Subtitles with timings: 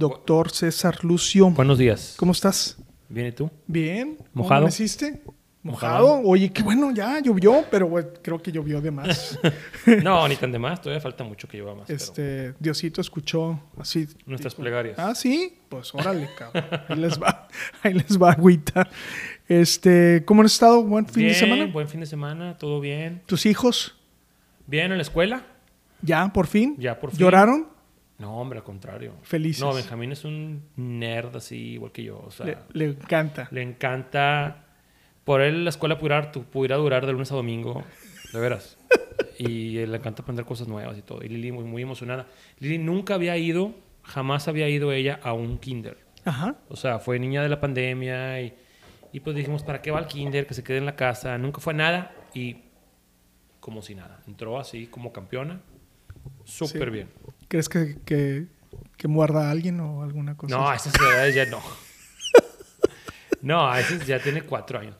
[0.00, 1.50] Doctor César Lucio.
[1.50, 2.14] Buenos días.
[2.16, 2.78] ¿Cómo estás?
[3.10, 3.50] ¿Bien y tú?
[3.66, 4.16] Bien.
[4.16, 4.60] ¿Cómo ¿Mojado?
[4.60, 5.20] amaneciste?
[5.62, 6.22] ¿Mojado?
[6.24, 7.86] Oye, qué bueno, ya llovió, pero
[8.22, 9.38] creo que llovió de más.
[10.02, 10.80] No, ni tan de más.
[10.80, 11.84] Todavía falta mucho que lleva más.
[11.86, 14.08] pero este, Diosito escuchó así.
[14.24, 14.98] nuestras dijo, plegarias.
[14.98, 16.64] Ah, sí, pues órale, cabrón.
[16.88, 17.46] Ahí les va,
[17.82, 18.88] ahí les va agüita.
[19.48, 20.82] Este, ¿cómo han estado?
[20.82, 21.66] ¿Buen fin de semana?
[21.66, 23.20] Buen fin de semana, todo bien.
[23.26, 23.98] ¿Tus hijos?
[24.66, 25.44] Bien en la escuela.
[26.00, 26.76] ¿Ya, por fin?
[26.78, 27.18] Ya por fin.
[27.18, 27.79] ¿Lloraron?
[28.20, 29.14] No, hombre, al contrario.
[29.22, 29.62] Felices.
[29.62, 32.18] No, Benjamín es un nerd así, igual que yo.
[32.20, 33.48] O sea, Le, le, le encanta.
[33.50, 34.64] encanta.
[35.24, 37.82] Por él la escuela pudiera, pudiera durar de lunes a domingo.
[38.32, 38.76] De veras.
[39.38, 41.24] y le encanta aprender cosas nuevas y todo.
[41.24, 42.26] Y Lili muy, muy emocionada.
[42.58, 45.96] Lili nunca había ido, jamás había ido ella a un kinder.
[46.26, 46.56] Ajá.
[46.68, 48.52] O sea, fue niña de la pandemia y,
[49.14, 50.46] y pues dijimos, ¿para qué va al kinder?
[50.46, 51.38] Que se quede en la casa.
[51.38, 52.58] Nunca fue nada y
[53.60, 54.20] como si nada.
[54.26, 55.62] Entró así como campeona.
[56.44, 56.90] Súper Sí.
[56.90, 57.08] bien.
[57.48, 58.46] ¿Crees que, que,
[58.96, 60.56] que muerda a alguien o alguna cosa?
[60.56, 61.60] No, a esas edades ya no.
[63.42, 64.96] No, a esas ya tiene cuatro años.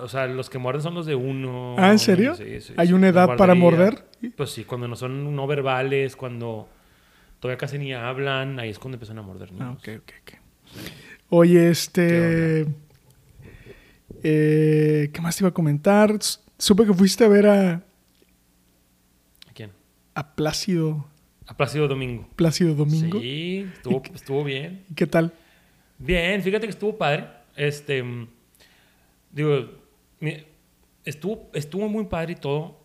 [0.00, 1.74] O sea, los que muerden son los de uno.
[1.78, 2.34] Ah, ¿en serio?
[2.34, 4.06] Sí, sí, ¿Hay una edad para morder?
[4.36, 6.68] Pues sí, cuando no son no verbales, cuando
[7.38, 9.76] todavía casi ni hablan, ahí es cuando empiezan a morder niños.
[9.76, 10.38] Ah, ok, ok, ok.
[11.30, 12.66] Oye, este.
[14.22, 16.16] eh, ¿Qué más te iba a comentar?
[16.58, 17.82] Supe que fuiste a ver a.
[20.20, 21.06] a Plácido,
[21.46, 22.28] A Plácido Domingo.
[22.36, 23.18] Plácido Domingo.
[23.20, 24.84] Sí, estuvo, estuvo bien.
[24.94, 25.32] ¿Qué tal?
[25.98, 27.24] Bien, fíjate que estuvo padre.
[27.56, 28.28] Este, mm,
[29.30, 29.70] digo,
[31.04, 32.78] estuvo, estuvo muy padre y todo,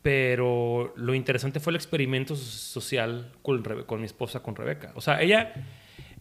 [0.00, 3.62] pero lo interesante fue el experimento so- social con,
[4.00, 4.92] mi esposa, con Rebeca.
[4.94, 5.52] O sea, ella,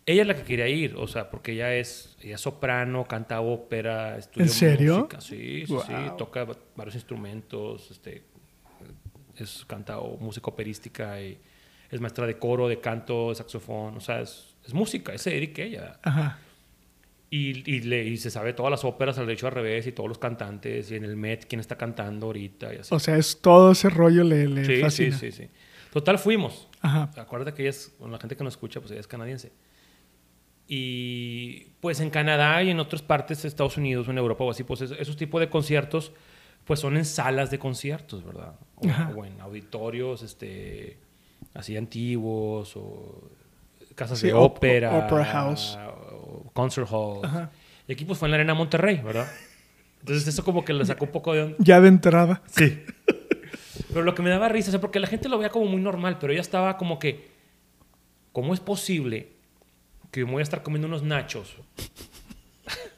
[0.06, 3.40] ella es la que quería ir, o sea, porque ella es, ella es soprano, canta
[3.41, 4.95] ópera, estudia ¿En serio?
[4.97, 8.23] música, sí, sí, sí, toca va- varios instrumentos, este,
[9.37, 11.37] es canta o- música operística y
[11.89, 15.61] es maestra de coro, de canto, de saxofón, o sea, es, es música, es dedica
[15.63, 15.99] ella.
[16.03, 16.39] Ajá.
[17.29, 20.09] Y, y, le, y se sabe todas las óperas al derecho al revés y todos
[20.09, 22.93] los cantantes y en el Met quién está cantando ahorita y así.
[22.93, 25.17] O sea, es todo ese rollo le, le sí, sí, fascina.
[25.17, 25.47] sí, sí.
[25.93, 26.67] Total, fuimos.
[26.81, 27.09] Ajá.
[27.17, 29.51] Acuérdate que ella es, bueno, la gente que nos escucha, pues ella es canadiense.
[30.67, 34.51] Y pues en Canadá y en otras partes de Estados Unidos o en Europa o
[34.51, 36.11] así, pues es- esos tipos de conciertos,
[36.66, 38.53] pues son en salas de conciertos, ¿verdad?
[39.16, 40.97] O, en auditorios, este,
[41.53, 43.29] así antiguos o
[43.95, 45.05] casas Sí, de op- ópera.
[45.05, 45.77] opera house.
[45.77, 47.23] o concert halls.
[47.23, 47.51] Ajá.
[47.88, 49.27] Y aquí pues fue en la Arena Monterrey, ¿verdad?
[49.99, 51.41] Entonces eso como que le sacó un poco de...
[51.44, 51.57] onda.
[51.59, 52.41] Ya de entrada.
[52.47, 52.83] Sí.
[53.89, 55.81] Pero lo que me daba risa, o sea, porque la gente lo veía como muy
[55.81, 57.29] normal, pero ella estaba como que,
[58.31, 59.33] ¿cómo es posible
[60.11, 61.55] que me voy a estar comiendo unos nachos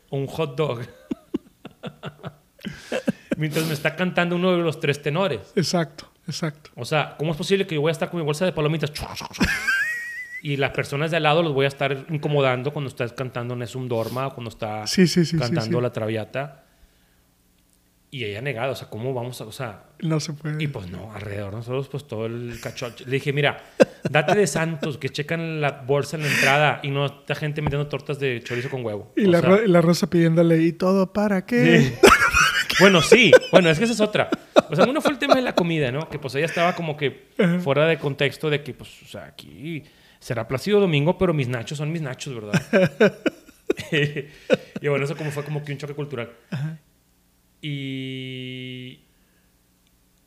[0.09, 0.81] o un hot dog
[3.37, 5.39] mientras me está cantando uno de los tres tenores?
[5.55, 6.69] Exacto, exacto.
[6.75, 8.91] O sea, ¿cómo es posible que yo voy a estar con mi bolsa de palomitas
[10.41, 13.87] y las personas de al lado los voy a estar incomodando cuando estás cantando Nessun
[13.87, 15.79] Dorma o cuando está Sí, sí, sí, cantando.
[15.79, 16.59] La Traviata?
[18.11, 19.45] Y ella negada, o sea, ¿cómo vamos a...?
[19.45, 20.61] O sea, No se puede.
[20.63, 23.05] y pues no, alrededor de nosotros, pues todo el cachocho.
[23.05, 23.63] Le dije, mira,
[24.07, 27.87] date de santos, que checan la bolsa en la entrada y no esta gente metiendo
[27.87, 29.11] tortas de chorizo con huevo.
[29.17, 31.97] y la, sea, la rosa pidiéndole, ¿y todo para qué?
[32.83, 34.29] Bueno, sí, bueno, es que esa es otra.
[34.69, 36.09] O sea, uno fue el tema de la comida, ¿no?
[36.09, 37.29] Que pues ella estaba como que
[37.61, 39.83] fuera de contexto de que, pues, o sea, aquí
[40.19, 42.61] será Plácido Domingo, pero mis nachos son mis nachos, ¿verdad?
[44.81, 46.31] y bueno, eso como fue como que un choque cultural.
[47.61, 48.99] Y,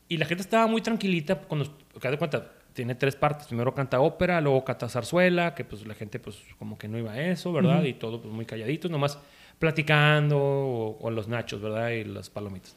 [0.09, 3.47] y la gente estaba muy tranquilita cuando, de cuenta, tiene tres partes.
[3.47, 7.13] Primero canta ópera, luego canta zarzuela, que pues la gente pues como que no iba
[7.13, 7.83] a eso, ¿verdad?
[7.85, 9.19] Y todo pues muy calladitos, nomás
[9.59, 11.91] platicando o, o los nachos, ¿verdad?
[11.91, 12.77] Y las palomitas.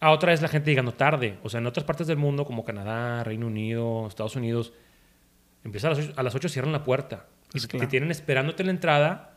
[0.00, 1.38] A otra vez la gente llegando tarde.
[1.42, 4.72] O sea, en otras partes del mundo, como Canadá, Reino Unido, Estados Unidos,
[5.64, 7.26] empieza a las 8, a las 8 cierran la puerta.
[7.50, 7.86] Pues y claro.
[7.86, 9.32] te tienen esperándote en la entrada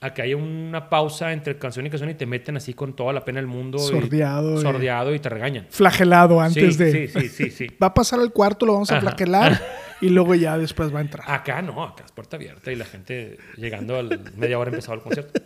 [0.00, 3.12] a que haya una pausa entre canción y canción y te meten así con toda
[3.12, 3.78] la pena del mundo.
[3.80, 5.66] Sordeado y- sordeado y te regañan.
[5.70, 7.08] Flagelado antes sí, de...
[7.08, 7.66] Sí, sí, sí, sí.
[7.82, 9.08] Va a pasar al cuarto, lo vamos a Ajá.
[9.08, 9.60] flagelar
[10.00, 11.28] y luego ya después va a entrar.
[11.30, 14.04] Acá no, acá es puerta abierta y la gente llegando a
[14.36, 15.40] media hora empezaba el concierto.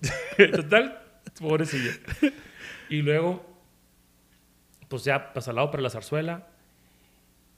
[0.52, 1.00] Total,
[1.40, 1.90] pobrecilla.
[2.88, 3.44] Y luego,
[4.88, 6.46] pues ya pasa al lado para la zarzuela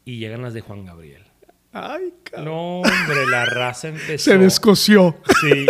[0.04, 1.24] y llegan las de Juan Gabriel.
[1.72, 2.44] Ay, cabrón.
[2.44, 4.30] No, hombre, la raza empezó.
[4.30, 5.16] Se descoció.
[5.40, 5.66] Sí.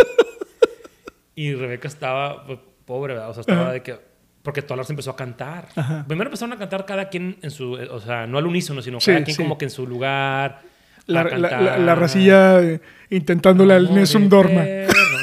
[1.36, 3.30] Y Rebeca estaba, pues, pobre, ¿verdad?
[3.30, 3.98] O sea, estaba de que.
[4.42, 5.68] Porque toda la raza empezó a cantar.
[5.76, 6.04] Ajá.
[6.08, 7.72] Primero empezaron a cantar cada quien en su.
[7.74, 9.42] O sea, no al unísono, sino Sí, cada quien sí.
[9.42, 10.62] como que en su lugar.
[11.06, 12.80] La, la, la- la racilla eh,
[13.10, 14.62] intentándole al Nessun Dorma.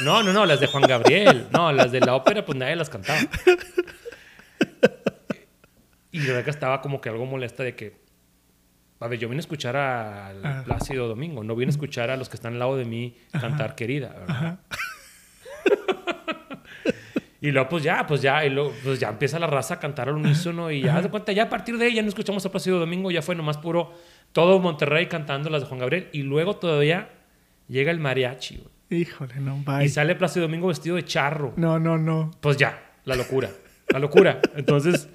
[0.04, 1.46] No, no, no, las de Juan Gabriel.
[1.52, 3.18] No, las de la ópera, pues nadie las cantaba.
[6.12, 8.00] Y Rebeca estaba como que algo molesta de que.
[8.98, 10.62] A ver, yo vine a escuchar al Ah.
[10.64, 13.74] Plácido Domingo, no vine a escuchar a los que están al lado de mí cantar
[13.74, 14.58] querida, ¿verdad?
[17.42, 20.10] Y luego, pues ya, pues ya, y luego, pues ya empieza la raza a cantar
[20.10, 22.50] al unísono y ya, de cuenta, ya a partir de ahí ya no escuchamos a
[22.50, 23.94] Plácido Domingo, ya fue nomás puro
[24.32, 27.08] todo Monterrey cantando las de Juan Gabriel y luego todavía
[27.66, 28.62] llega el mariachi.
[28.90, 29.88] Híjole, no, Y bye.
[29.88, 31.52] sale Plácido Domingo vestido de charro.
[31.56, 32.30] No, no, no.
[32.40, 33.50] Pues ya, la locura.
[33.88, 34.40] La locura.
[34.56, 35.08] Entonces,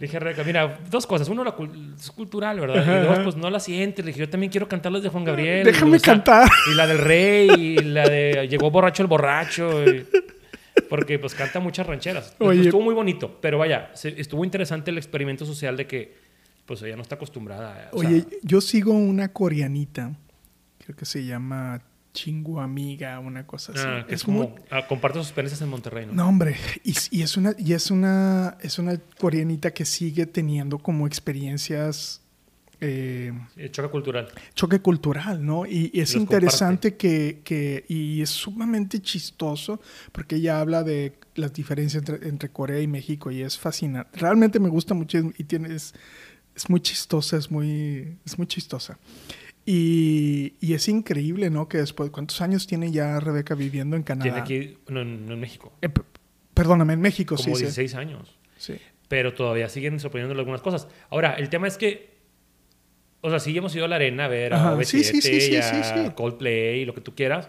[0.00, 1.28] dije a Rebeca, mira, dos cosas.
[1.28, 2.78] Uno, la cul- es cultural, ¿verdad?
[2.78, 4.04] Ajá, y dos, pues no la sientes.
[4.04, 5.64] Le dije, yo también quiero cantar las de Juan Gabriel.
[5.64, 6.48] Déjame cantar.
[6.70, 9.84] Y la del rey, y la de Llegó borracho el borracho.
[9.90, 10.06] y-
[10.88, 12.34] porque pues canta muchas rancheras.
[12.40, 12.62] Oye.
[12.62, 13.38] Estuvo muy bonito.
[13.40, 16.16] Pero vaya, estuvo interesante el experimento social de que
[16.66, 17.88] pues ella no está acostumbrada.
[17.92, 20.12] o sea, Oye, yo sigo una coreanita,
[20.84, 21.80] creo que se llama
[22.14, 23.82] Chingu Amiga, una cosa así.
[23.84, 26.14] ah, que es, como, ah, comparte sus experiencias en Monterrey, ¿no?
[26.14, 30.78] No, hombre, y, y es una, y es una, es una coreanita que sigue teniendo
[30.78, 32.22] como experiencias
[32.80, 33.32] eh,
[33.70, 34.28] choque cultural.
[34.54, 35.66] choque cultural, ¿no?
[35.66, 39.80] Y, y es Los interesante que, que, y es sumamente chistoso,
[40.12, 44.10] porque ella habla de las diferencias entre, entre Corea y México y es fascinante.
[44.18, 45.94] Realmente me gusta mucho y tiene, es,
[46.54, 48.98] es muy chistosa, es muy, es muy chistosa.
[49.66, 51.68] Y, y es increíble, ¿no?
[51.68, 54.24] Que después, ¿cuántos años tiene ya Rebeca viviendo en Canadá?
[54.24, 55.72] Tiene aquí, no, no en México.
[55.80, 55.88] Eh,
[56.52, 57.62] perdóname, en México, Como sí, sí.
[57.62, 58.36] 16 años.
[58.58, 58.74] sí.
[59.08, 60.88] pero todavía siguen sorprendiéndole algunas cosas.
[61.10, 62.14] Ahora, el tema es que,
[63.20, 65.56] o sea, sí hemos ido a la arena a ver a Ajá, OV7 sí, sí,
[65.56, 66.10] a sí, sí.
[66.14, 67.48] Coldplay y lo que tú quieras,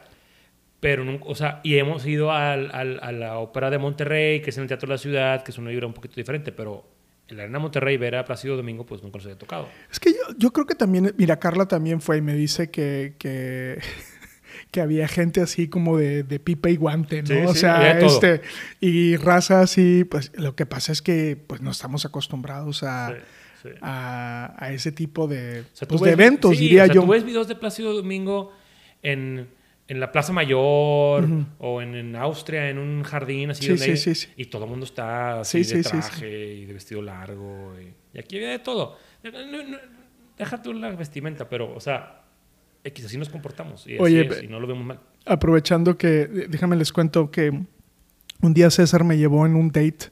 [0.79, 4.51] pero nunca, o sea, y hemos ido al- al- a la ópera de Monterrey, que
[4.51, 6.85] es en el Teatro de la Ciudad, que es una vibra un poquito diferente, pero
[7.27, 9.67] en la arena Monterrey ver a Plácido Domingo, pues nunca nos había tocado.
[9.91, 13.15] Es que yo, yo creo que también, mira, Carla también fue y me dice que,
[13.17, 13.79] que,
[14.71, 17.27] que había gente así como de, de pipa y guante, ¿no?
[17.27, 18.41] Sí, o sí, sea, este,
[18.79, 23.15] y raza así, pues lo que pasa es que pues no estamos acostumbrados a,
[23.61, 26.95] Sí, a, a ese tipo de, O sea, pues, de eventos, sí, diría o sea,
[26.95, 27.01] yo.
[27.01, 28.51] Tú ves videos de Plácido Domingo
[29.01, 29.47] en,
[29.87, 31.27] en la Plaza Mayor
[31.59, 33.63] o en, en Austria, en un jardín así.
[33.65, 34.27] Sí, sí, hay- sí, sí.
[34.37, 37.73] Y todo el mundo está así Sí, de traje y de vestido largo.
[37.79, 38.97] Y, y aquí había de todo.
[39.23, 39.77] No, no, no,
[40.37, 42.21] deja tú la vestimenta, pero, o sea,
[42.83, 43.85] X, así nos comportamos.
[43.87, 44.99] Y así Oye, es, y no lo vemos mal.
[45.25, 47.51] Aprovechando que, déjame les cuento que
[48.41, 50.11] un día César me llevó en un date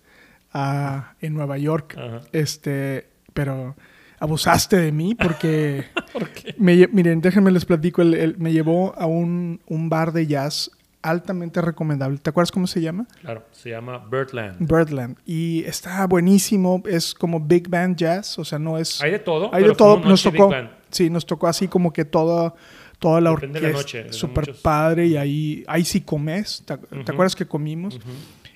[0.51, 2.21] a, en Nueva York, Ajá.
[2.31, 3.75] este, pero
[4.23, 5.85] abusaste de mí porque...
[6.13, 6.55] ¿Por qué?
[6.57, 8.01] Me miren, déjenme les platico.
[8.01, 10.71] el- el- me llevó a un, un bar de jazz
[11.01, 12.17] altamente recomendable.
[12.17, 13.05] ¿Te acuerdas cómo se llama?
[13.21, 14.57] Claro, se llama Birdland.
[14.59, 15.17] Birdland.
[15.25, 16.81] Y está buenísimo.
[16.87, 18.39] Es como Big Band Jazz.
[18.39, 19.01] O sea, no es.
[19.01, 19.45] Hay de todo.
[19.53, 19.99] hay pero de todo.
[19.99, 20.51] Nos tocó.
[20.89, 22.53] Sí, nos tocó así como que toda,
[22.99, 23.97] toda la Depende de la orquesta.
[24.03, 24.61] noche, Súper muchos.
[24.61, 25.07] padre.
[25.07, 26.63] Y ahí, ahí sí comes.
[26.65, 26.73] ¿Te,
[27.11, 27.95] acuerdas que comimos?
[27.95, 28.05] Ujú.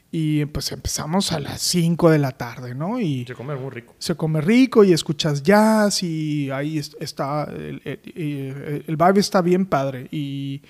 [0.09, 2.99] Y pues empezamos a las 5 de la tarde, ¿no?
[2.99, 3.93] Y Se come muy rico.
[3.99, 9.65] se come rico y escuchas jazz y ahí es- está el, el- vibe está bien
[9.65, 10.61] padre y,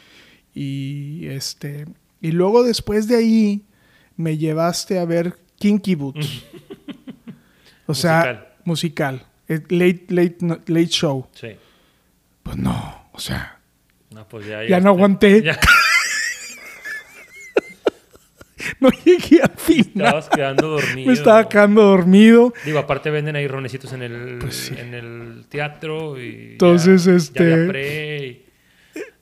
[0.55, 1.85] y este
[2.19, 3.65] y luego después de ahí
[4.15, 6.43] me llevaste a ver Kinky Boots
[7.85, 11.49] o sea musical eh, late late late show Sí.
[12.43, 13.59] pues no o sea
[14.09, 15.43] No, pues ya, Ya no aguanté.
[15.43, 15.59] Ya
[18.79, 21.07] no llegué al final estabas quedando dormido.
[21.07, 24.75] me estaba quedando dormido Digo, aparte venden ahí ronecitos en el, Pues sí.
[24.77, 28.43] en el teatro y Entonces, ya, este- ya y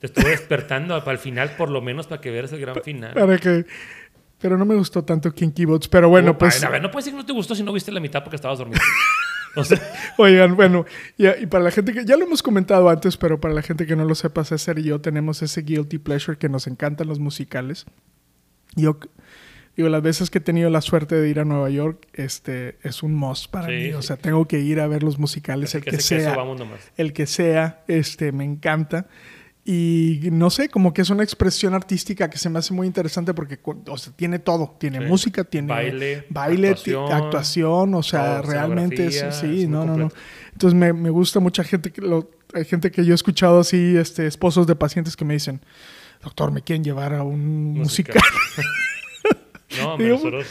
[0.00, 3.14] te estuve despertando para el final por lo menos para que veas el gran final.
[3.14, 3.64] para que
[4.40, 7.14] pero no me gustó tanto Kinky Boots pero bueno pues a ver, no puedes decir
[7.16, 8.80] que no te gustó si no viste la mitad porque estabas dormido.
[9.56, 9.80] O sea,
[10.18, 10.84] Oigan, bueno,
[11.16, 13.86] y, y para la gente que ya lo hemos comentado antes, pero para la gente
[13.86, 17.18] que no lo sepa, César y yo tenemos ese guilty pleasure que nos encantan los
[17.18, 17.86] musicales.
[18.74, 18.98] Yo
[19.76, 23.02] digo, las veces que he tenido la suerte de ir a Nueva York, este es
[23.02, 23.92] un must para Sí, mí.
[23.92, 24.08] O sí.
[24.08, 26.80] sea, tengo que ir a ver los musicales, así el que que, sea, nomás.
[26.96, 29.06] el que sea, este, me encanta.
[29.68, 33.34] Y no sé, como que es una expresión artística que se me hace muy interesante
[33.34, 33.58] porque
[33.88, 34.76] o sea, tiene todo.
[34.78, 35.04] Tiene Sí.
[35.06, 40.12] música, tiene Baile, baile, actuación, actuación, o sea, realmente es, sí, es no, no, no.
[40.52, 43.96] Entonces me, me gusta mucha gente que lo, hay gente que yo he escuchado así,
[43.96, 45.60] este, esposos de pacientes que me dicen,
[46.22, 48.16] doctor, me quieren llevar a un musical.
[49.78, 50.46] No, hombre, Digo, nosotros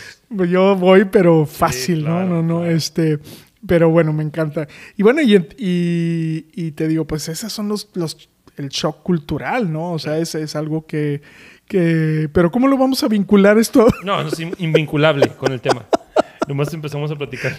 [0.49, 2.35] Yo voy, pero fácil, claro, ¿no?
[2.35, 2.75] No, no, claro.
[2.75, 3.19] este,
[3.65, 4.67] Pero bueno, me encanta.
[4.97, 9.71] Y bueno, y, y, y te digo, pues esos son los, los, el shock cultural,
[9.71, 9.93] ¿no?
[9.93, 11.21] O sea, ese es algo que,
[11.65, 12.29] que...
[12.33, 13.87] Pero ¿cómo lo vamos a vincular esto?
[14.03, 15.85] No, no es in- invinculable con el tema.
[16.47, 17.57] Nomás empezamos a platicar.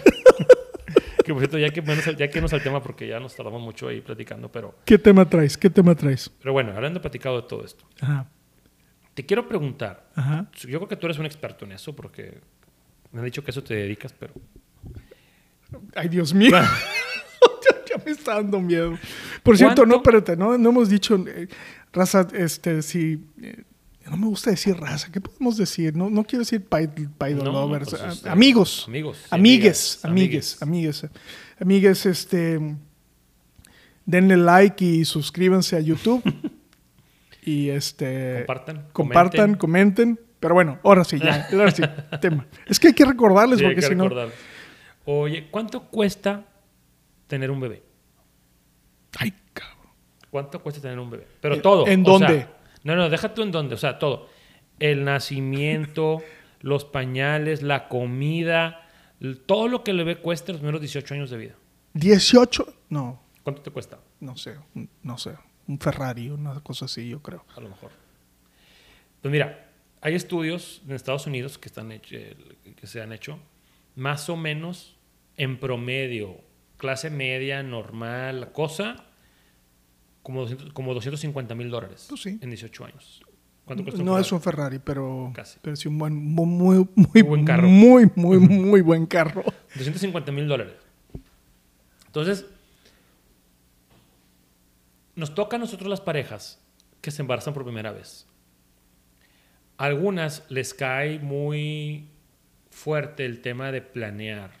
[1.27, 3.61] Que por cierto, ya que, bueno, ya que nos al tema porque ya nos tardamos
[3.61, 5.57] mucho ahí platicando, pero, ¿Qué tema traes?
[5.57, 6.31] ¿Qué tema traes?
[6.39, 8.27] pero bueno, hablando platicado de todo esto, Ajá,
[9.13, 10.09] te quiero preguntar.
[10.15, 10.49] ajá.
[10.61, 12.39] Yo creo que tú eres un experto en eso porque
[13.11, 14.33] me han dicho que eso te dedicas, pero
[15.95, 16.51] Ay, Dios mío.
[16.51, 16.61] ya,
[17.97, 18.97] ya me está dando miedo.
[19.43, 21.47] Por cierto, no, espérate, no, no hemos dicho, eh,
[21.91, 23.21] raza, este, si...
[23.41, 23.63] eh,
[24.09, 25.95] no me gusta decir raza, ¿qué podemos decir?
[25.95, 28.85] No, no quiero decir paidol No, lovers, pues, ah, este, amigos.
[28.87, 31.05] amigos, Amigues, amigues, amigues.
[31.59, 32.75] Amigues, este...
[34.05, 36.23] Denle like y suscríbanse a YouTube.
[37.43, 38.37] y este...
[38.37, 38.87] compartan.
[38.93, 40.15] Compartan, comenten.
[40.15, 40.27] comenten.
[40.39, 41.47] Pero bueno, ahora sí, ya.
[41.51, 41.81] Ahora sí,
[42.21, 42.45] tema.
[42.67, 44.07] Es que hay que recordarles Sí, porque que si no...
[45.05, 46.45] Oye, ¿cuánto cuesta
[47.27, 47.81] tener un bebé?
[49.17, 49.87] Ay, cabrón.
[50.29, 51.27] ¿Cuánto cuesta tener un bebé?
[51.41, 51.87] Pero ¿En- todo.
[51.87, 52.47] en o sea, dónde?
[52.95, 53.75] No, no, deja tú en dónde.
[53.75, 54.27] O sea, todo.
[54.79, 56.21] El nacimiento,
[56.61, 58.87] los pañales, la comida,
[59.45, 61.55] todo lo que el bebé cuesta los primeros 18 años de vida.
[61.93, 63.99] 18, no, ¿Cuánto te cuesta?
[64.19, 64.55] no sé,
[65.03, 65.35] no sé,
[65.67, 67.45] un Ferrari, una cosa así, yo creo.
[67.55, 67.91] A lo mejor.
[69.21, 69.69] Pues mira,
[70.01, 72.35] hay estudios en Estados Unidos que, están hech- eh,
[72.75, 73.39] que se han hecho,
[73.95, 74.95] más o menos
[75.37, 76.37] en promedio,
[76.77, 79.06] clase media, normal, cosa,
[80.27, 82.37] como, 200 como 250 mil dólares Pues sí.
[82.41, 83.21] en 18 años.
[83.63, 85.57] ¿Cuánto cuesta No es un Ferrari, pero, Casi.
[85.61, 87.67] pero sí un buen, muy, muy, muy, buen carro.
[87.69, 89.41] Muy, muy, muy buen carro.
[89.75, 90.73] 250 mil dólares.
[92.07, 92.45] Entonces,
[95.15, 96.59] nos toca a nosotros las parejas
[96.99, 98.27] que se embarazan por primera vez.
[99.77, 102.09] A algunas les cae muy
[102.69, 104.51] fuerte el tema de planear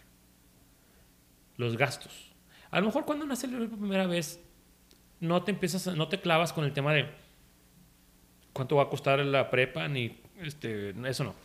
[1.57, 2.33] los gastos.
[2.71, 4.39] A lo mejor cuando nace el bebé por primera vez,
[5.19, 7.07] no te empiezas, no te clavas con el tema de
[8.53, 11.35] cuánto va a costar la prepa, ni este, eso no.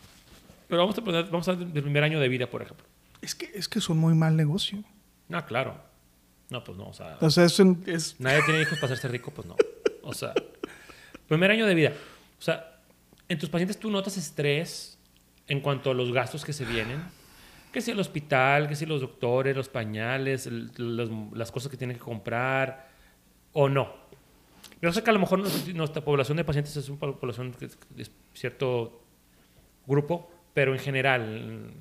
[0.67, 2.85] Pero vamos a poner, vamos a del primer año de vida, por ejemplo.
[3.21, 4.83] Es que, es que es un muy mal negocio.
[5.31, 5.75] Ah, claro.
[6.49, 9.07] No, pues no, o sea, O sea, es, un- es nadie tiene hijos para hacerse
[9.07, 9.55] rico, pues no.
[10.03, 10.33] O sea,
[11.27, 11.93] primer año de vida.
[12.37, 12.79] O sea,
[13.29, 14.97] en tus pacientes tú notas estrés
[15.47, 17.01] en cuanto a los gastos que se vienen.
[17.71, 21.77] Que si el hospital, que si los doctores, los pañales, el- las, las cosas que
[21.77, 22.89] tienen que comprar,
[23.53, 23.87] o no.
[24.81, 25.39] Yo sé que a lo mejor
[25.73, 29.01] nuestra, población de pacientes es una población que- de cierto
[29.87, 31.71] grupo, pero en general,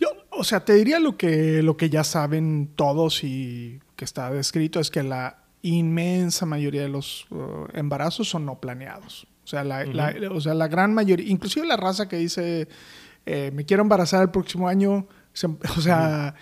[0.00, 4.30] Yo, o sea, te diría lo que, lo que ya saben todos y que está
[4.30, 9.26] descrito es que la inmensa mayoría de los uh, embarazos son no planeados.
[9.42, 12.68] O sea, la, la- o sea, la gran mayoría, inclusive la raza que dice,
[13.26, 16.34] eh, me quiero embarazar el próximo año, se- o sea,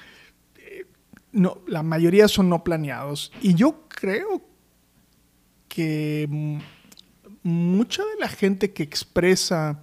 [1.37, 3.31] no, la mayoría son no planeados.
[3.43, 4.43] Y yo creo
[5.69, 6.29] que
[7.43, 9.79] mucha de la gente que expresa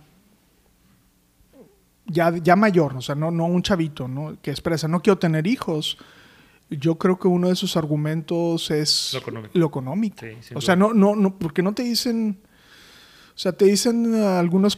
[2.06, 4.36] ya, ya mayor, o sea, no, no un chavito, ¿no?
[4.42, 5.98] Que expresa, no quiero tener hijos.
[6.70, 9.52] Yo creo que uno de sus argumentos es Lo económico.
[9.60, 10.18] lo económico.
[10.42, 12.40] Sí, o sea, no, no, no, porque no te dicen,
[13.36, 14.78] o sea, te dicen algunos,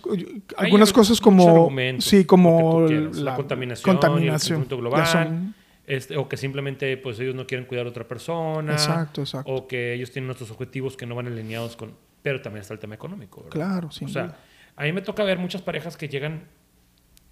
[0.58, 4.65] Hay algunas cosas como, sí, como la, contaminación, contaminación.
[4.70, 5.55] y el global, son-
[5.87, 9.51] este, o que simplemente pues ellos no quieren cuidar a otra persona, Exacto, exacto.
[9.51, 12.79] o que ellos tienen otros objetivos que no van alineados con, pero también está el
[12.79, 13.43] tema económico.
[13.43, 13.51] ¿verdad?
[13.51, 14.39] Claro, sin o sea, duda.
[14.75, 16.43] a mí me toca ver muchas parejas que llegan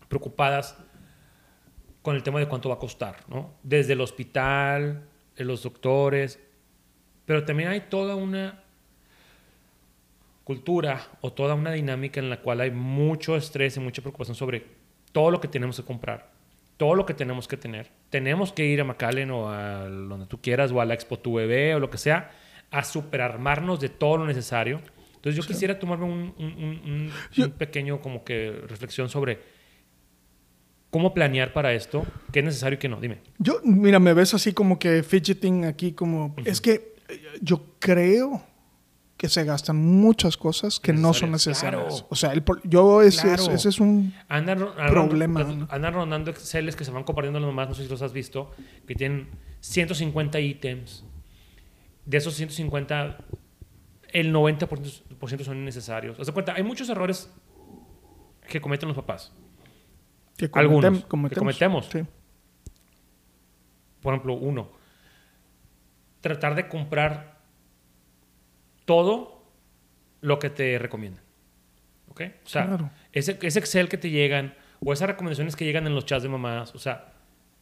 [0.08, 0.78] preocupadas
[2.02, 3.54] con el tema de cuánto va a costar, ¿no?
[3.64, 5.04] Desde el hospital,
[5.36, 6.40] eh, los doctores,
[7.26, 8.62] pero también hay toda una
[10.44, 14.66] cultura o toda una dinámica en la cual hay mucho estrés y mucha preocupación sobre
[15.14, 16.33] todo lo que tenemos que comprar,
[16.78, 17.92] todo lo que tenemos que tener.
[18.10, 21.34] Tenemos que ir a McAllen o a donde tú quieras o a la Expo Tu
[21.34, 22.32] Bebé o lo que sea
[22.72, 24.82] a superarmarnos de todo lo necesario.
[25.16, 29.40] Entonces yo quisiera tomarme un, un- un- un- Yo- un pequeño como que reflexión sobre
[30.90, 33.00] cómo planear para esto, qué es necesario y qué no.
[33.00, 33.20] Dime.
[33.38, 36.36] Yo, mira, me ves así como que fidgeting aquí, como.
[36.46, 38.44] Es que eh, yo creo
[39.24, 42.08] que se gastan muchas cosas que no son Necesarias, claro.
[42.10, 43.54] O sea, el yo, ese, Claro.
[43.54, 44.14] ese es un.
[44.28, 47.84] Andan, ro- Problema, andan- andan rondando Exceles que se van compartiendo los demás, no sé
[47.84, 48.52] si los has visto,
[48.86, 49.30] que tienen
[49.62, 51.06] 150 ítems.
[52.06, 53.18] De esos 150,
[54.10, 56.18] el 90% son innecesarios.
[56.18, 57.30] De cuenta, hay muchos errores
[58.50, 59.32] que cometen los papás.
[60.36, 61.86] Que Algunos, cometem- que cometemos.
[61.90, 62.00] Sí.
[64.02, 64.70] Por ejemplo, uno,
[66.20, 67.33] tratar de comprar
[68.86, 69.44] todo
[70.22, 71.24] lo que te recomiendan.
[72.10, 72.22] ¿Ok?
[72.46, 72.92] O sea, Claro.
[73.12, 74.54] ese, ese Excel que te llegan
[74.86, 77.14] o esas recomendaciones que llegan en los chats de mamás, o sea,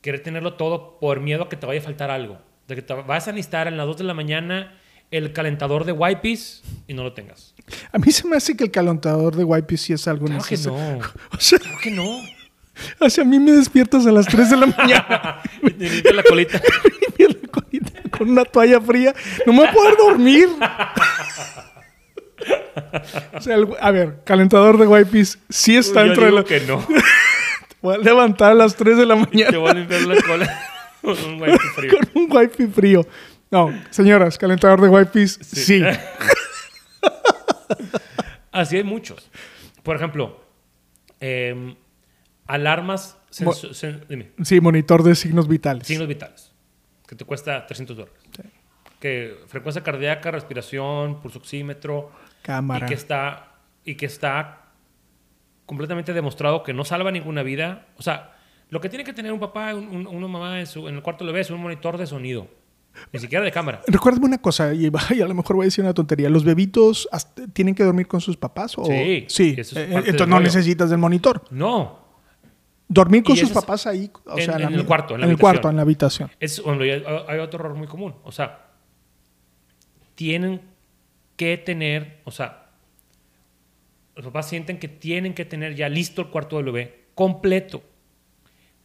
[0.01, 2.40] querer tenerlo todo por miedo a que te vaya a faltar algo.
[2.68, 4.78] De que te vas a necesitar en las 2 de la mañana
[5.12, 7.54] el calentador de wipes y no lo tengas.
[7.92, 10.51] A mí se me hace que el calentador de wipes sí es algo Claro que
[10.56, 10.80] necesario.
[11.00, 11.00] no.
[11.38, 12.20] O sea, Claro que no.
[13.00, 16.62] o sea, a mí me despiertas a las 3 de la mañana Y la colita.
[18.22, 19.13] Con, una toalla fría.
[19.46, 20.50] No me voy a poder dormir.
[23.34, 26.46] O sea, el- a ver, calentador de wipes sí está Yo dentro de digo la...
[26.48, 26.86] que no.
[27.84, 30.60] Voy a levantar a las 3 de la Te mañana voy a limpiar la cola
[31.01, 31.92] con un wipe frío.
[31.98, 33.08] con un wipe frío.
[33.51, 35.84] No, señoras, calentador de wipes sí.
[38.51, 39.30] Así hay muchos.
[39.84, 40.44] Por ejemplo,
[41.20, 41.75] em,
[42.48, 43.54] alarmas, Mo-
[44.10, 45.88] dime, Sí, monitor de signos vitales.
[45.88, 46.50] signos vitales,
[47.12, 48.18] que te cuesta 300 dólares.
[49.01, 52.10] Que frecuencia cardíaca, respiración, pulso oxímetro,
[52.41, 52.86] Cámara.
[52.86, 53.51] y que está
[53.84, 54.62] y que está
[55.65, 57.88] completamente demostrado que no salva ninguna vida.
[57.98, 58.38] O sea,
[58.70, 61.01] lo que tiene que tener un papá, un- un- una mamá en, su, en el
[61.01, 62.48] cuarto de bebé es un monitor de sonido,
[63.12, 63.82] ni siquiera de cámara.
[63.88, 66.30] Recuérdame una cosa, y, a lo mejor voy a decir una tontería.
[66.30, 67.10] ¿Los bebitos
[67.51, 68.77] tienen que dormir con sus papás?
[68.77, 68.86] O...
[68.86, 70.39] Sí, Sí, eso es eh, entonces no rollo.
[70.46, 71.44] necesitas del monitor.
[71.51, 72.00] No,
[72.93, 75.39] Dormir con sus papás ahí, o en- sea, en el cuarto, en la el habitación.
[75.39, 76.31] cuarto, en la habitación.
[76.39, 76.91] Es, bueno, hay,
[77.27, 78.15] hay otro error muy común.
[78.24, 78.67] O sea,
[80.15, 80.62] tienen
[81.38, 82.69] que tener, o sea,
[84.15, 87.81] los papás sienten que tienen que tener ya listo el cuarto del bebé, completo.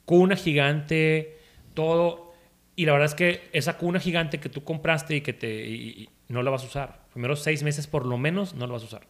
[0.04, 1.38] Cuna gigante,
[1.74, 2.32] todo.
[2.76, 6.08] Y la verdad es que esa cuna gigante que tú compraste y que te y-
[6.28, 7.06] y no la vas a usar.
[7.12, 9.02] Primeros seis meses por lo menos no la vas a usar.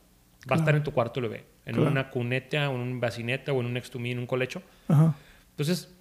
[0.50, 1.44] Va a estar en tu cuarto el bebé.
[1.66, 1.90] En Claro.
[1.90, 4.62] una cuneta, en un bacineta, o en un me, en un colecho.
[4.88, 5.14] Ajá.
[5.50, 5.92] Entonces,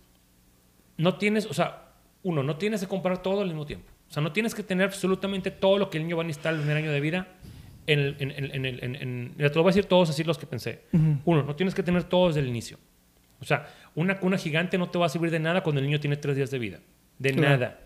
[0.98, 1.84] no tienes, o sea,
[2.24, 3.92] uno, no tienes que comprar todo al mismo tiempo.
[4.10, 6.54] O sea, no tienes que tener absolutamente todo lo que el niño va a necesitar
[6.54, 7.28] el primer año de vida.
[7.88, 10.24] En el, en, en- en el- en- en- te lo voy a decir todos así
[10.24, 10.82] los que pensé.
[11.26, 12.78] Uno, no tienes que tener todo desde el inicio.
[13.42, 16.00] O sea, una cuna gigante no te va a servir de nada cuando el niño
[16.00, 16.80] tiene tres días de vida.
[17.20, 17.50] De Claro.
[17.50, 17.80] nada.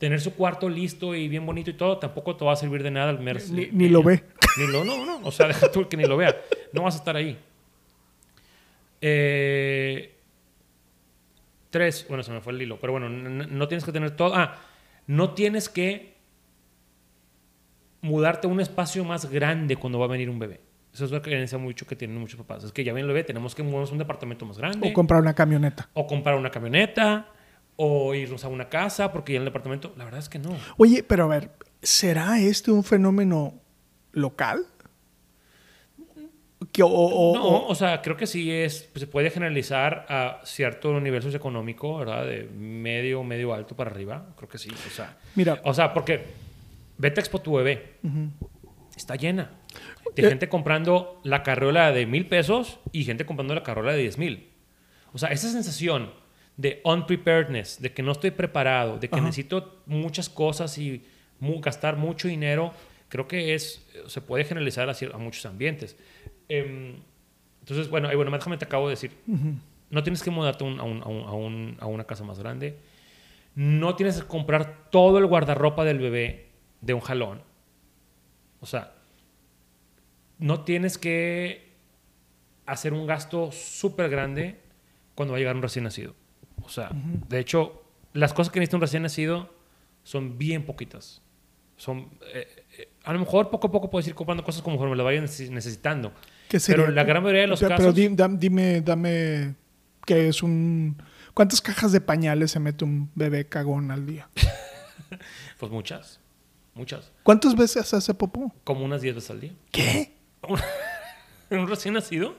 [0.00, 2.90] Tener su cuarto listo y bien bonito y todo tampoco te va a servir de
[2.90, 4.24] nada Ni, ni lo ve.
[4.56, 5.20] ni lo, no, no.
[5.24, 6.40] O sea, deja tú que ni lo vea.
[6.72, 7.38] No vas a estar ahí.
[9.02, 10.16] Eh,
[11.68, 12.06] tres.
[12.08, 12.78] Bueno, se me fue el hilo.
[12.80, 14.34] Pero bueno, no tienes que tener todo.
[14.34, 14.56] Ah,
[15.06, 16.14] no tienes que
[18.00, 20.62] mudarte a un espacio más grande cuando va a venir un bebé.
[20.94, 22.64] Eso es una creencia mucho que tienen muchos papás.
[22.64, 24.88] Es que ya viene el bebé, tenemos que mudarnos a un departamento más grande.
[24.88, 25.90] O comprar una camioneta.
[25.92, 27.28] o comprar una camioneta.
[27.82, 29.94] O irnos a una casa porque ya en el departamento.
[29.96, 30.54] La verdad es que no.
[30.76, 31.50] Oye, pero a ver,
[31.82, 33.54] ¿será este un fenómeno
[34.12, 34.66] local?
[36.72, 40.04] Que, o, o- No, o- o sea, creo que sí es, pues, se puede generalizar
[40.10, 42.26] a cierto nivel socioeconómico, ¿verdad?
[42.26, 44.26] De medio, medio alto para arriba.
[44.36, 44.68] Creo que sí.
[44.86, 45.58] O sea, Mira.
[45.64, 46.22] o sea porque
[46.98, 47.94] vete a Expo tu bebé.
[48.94, 49.50] Está llena.
[50.14, 50.28] De Eh.
[50.28, 54.50] gente comprando la carriola de mil pesos y gente comprando la carriola de diez mil.
[55.14, 56.10] O sea, esa sensación
[56.60, 59.24] de unpreparedness, de que no estoy preparado, de que Ajá.
[59.24, 61.02] necesito muchas cosas y
[61.38, 62.72] mu- gastar mucho dinero,
[63.08, 65.96] creo que es, se puede generalizar a, muchos ambientes.
[66.48, 66.96] Em,
[67.60, 69.12] entonces, bueno, ahí, bueno, déjame te acabo de decir.
[69.88, 72.24] No tienes que mudarte a, un- a un- a un- a un- a una casa
[72.24, 72.76] más grande.
[73.54, 76.50] No tienes que comprar todo el guardarropa del bebé
[76.82, 77.42] de un jalón.
[78.60, 78.92] O sea,
[80.38, 81.70] no tienes que
[82.66, 84.60] hacer un gasto súper grande
[85.14, 86.14] cuando va a llegar un recién nacido.
[86.64, 86.90] O sea,
[87.28, 89.52] de hecho, las cosas que necesita un recién nacido
[90.02, 91.22] son bien poquitas.
[91.76, 95.04] Son, eh, eh, a lo mejor poco a poco puedes ir comprando cosas conforme lo
[95.04, 96.12] vayan neces- necesitando.
[96.66, 97.84] Pero la gran mayoría de los Pero- casos...
[97.86, 99.54] Pero di- dam- dime, dame,
[100.04, 101.00] ¿qué es un...
[101.32, 104.28] ¿Cuántas cajas de pañales se mete un bebé cagón al día?
[105.58, 106.20] Pues muchas.
[106.74, 107.10] Muchas.
[107.24, 108.54] ¿Cuántas veces hace popó?
[108.64, 109.52] Como unas 10 veces al día.
[109.72, 110.14] ¿Qué?
[111.50, 112.34] ¿Un recién nacido?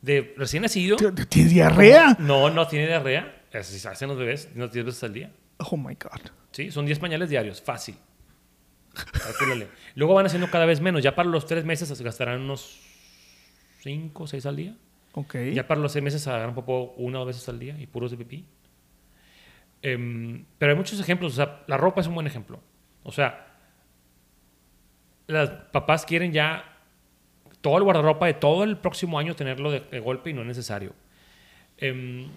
[0.00, 0.96] ¿De recién nacido?
[1.28, 2.16] ¿Tienes diarrea?
[2.20, 3.42] No, no tiene diarrea.
[3.62, 5.32] Se hacen los bebés unas 10 veces al día.
[5.58, 6.30] Oh my God.
[6.50, 7.96] Sí, son 10 pañales diarios, fácil.
[9.94, 11.02] Luego van haciendo cada vez menos.
[11.02, 12.80] Ya para los 3 meses se gastarán unos
[13.82, 14.76] 5 o 6 al día.
[15.12, 15.36] Ok.
[15.52, 18.10] Ya para los 6 meses agarran popó una o dos veces al día y puros
[18.10, 18.44] de pipí.
[19.82, 21.34] Em, pero hay muchos ejemplos.
[21.34, 22.60] O sea, la ropa es un buen ejemplo.
[23.02, 23.54] O sea,
[25.26, 26.64] las papás quieren ya
[27.60, 30.46] todo el guardarropa de todo el próximo año tenerlo de, de golpe y no es
[30.46, 30.92] necesario.
[31.76, 32.28] Em,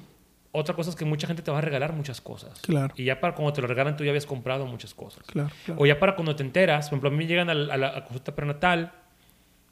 [0.59, 2.59] otra cosa es que mucha gente te va a regalar muchas cosas.
[2.61, 2.93] Claro.
[2.97, 5.25] Y ya para cuando te lo regalan tú ya habías comprado muchas cosas.
[5.27, 5.81] Claro, claro.
[5.81, 8.03] O ya para cuando te enteras, por ejemplo, a mí llegan a la, a la-
[8.05, 8.91] consulta prenatal,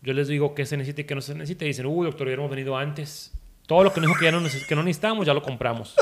[0.02, 2.28] yo les digo qué se necesita y qué no se necesita, y dicen, uy, doctor,
[2.28, 3.34] hubiéramos venido antes.
[3.66, 5.96] Todo lo que nos dijo que ya no, que no necesitamos, ya lo compramos.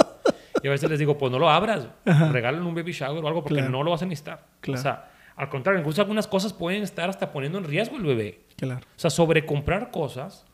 [0.62, 3.41] Y a veces les digo, pues no lo abras, regalen un baby shower o algo,
[3.43, 3.72] porque Claro.
[3.72, 4.46] no lo vas a necesitar.
[4.60, 4.80] Claro.
[4.80, 8.41] O sea, al contrario, incluso algunas cosas pueden estar hasta poniendo en riesgo el bebé.
[8.58, 8.82] Claro.
[8.86, 10.46] O sea, sobrecomprar cosas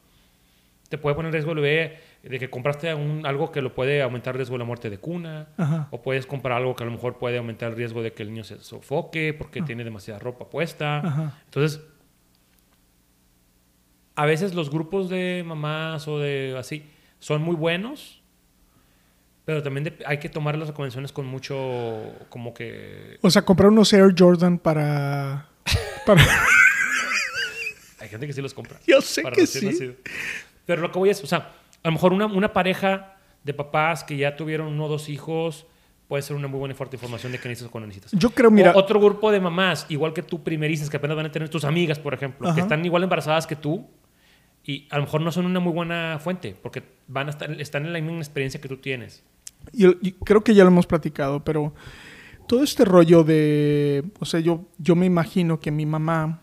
[0.90, 2.00] te puede poner en riesgo el bebé.
[2.30, 5.00] De que compraste un- algo que lo puede aumentar el riesgo de la muerte de
[5.00, 5.88] cuna, Ajá.
[5.92, 8.30] o puedes comprar algo que a lo mejor puede aumentar el riesgo de que el
[8.32, 11.00] niño se sofoque porque tiene demasiada ropa puesta.
[11.00, 11.42] Ajá.
[11.46, 11.82] Entonces,
[14.16, 16.86] a veces los grupos de mamás o de así
[17.20, 18.22] son muy buenos,
[19.46, 23.18] pero también de- hay que tomar las recomendaciones con mucho, como que...
[23.22, 25.48] O sea, comprar unos Air Jordan para...
[26.06, 26.22] para...
[28.00, 28.80] Hay gente que sí los compra.
[28.86, 29.66] Yo sé para que sí.
[29.66, 29.94] nacido.
[30.66, 31.52] Pero lo que voy es, o sea,
[31.84, 35.66] a lo mejor una, una pareja de papás que ya tuvieron uno o dos hijos
[36.08, 38.12] puede ser una muy buena y fuerte información de qué necesitas cuando necesitas.
[38.20, 38.72] Yo creo, mira...
[38.72, 41.64] O otro grupo de mamás, igual que tú primerizas, que apenas van a tener tus
[41.66, 42.56] amigas, por ejemplo, Ajá.
[42.56, 43.86] que están igual embarazadas que tú
[44.66, 47.86] y a lo mejor no son una muy buena fuente porque van a estar, están
[47.86, 49.24] en la misma experiencia que tú tienes.
[49.72, 51.74] yo- yo creo que ya lo hemos platicado, pero
[52.48, 56.42] todo este rollo de, o sea, yo, yo me imagino que mi mamá,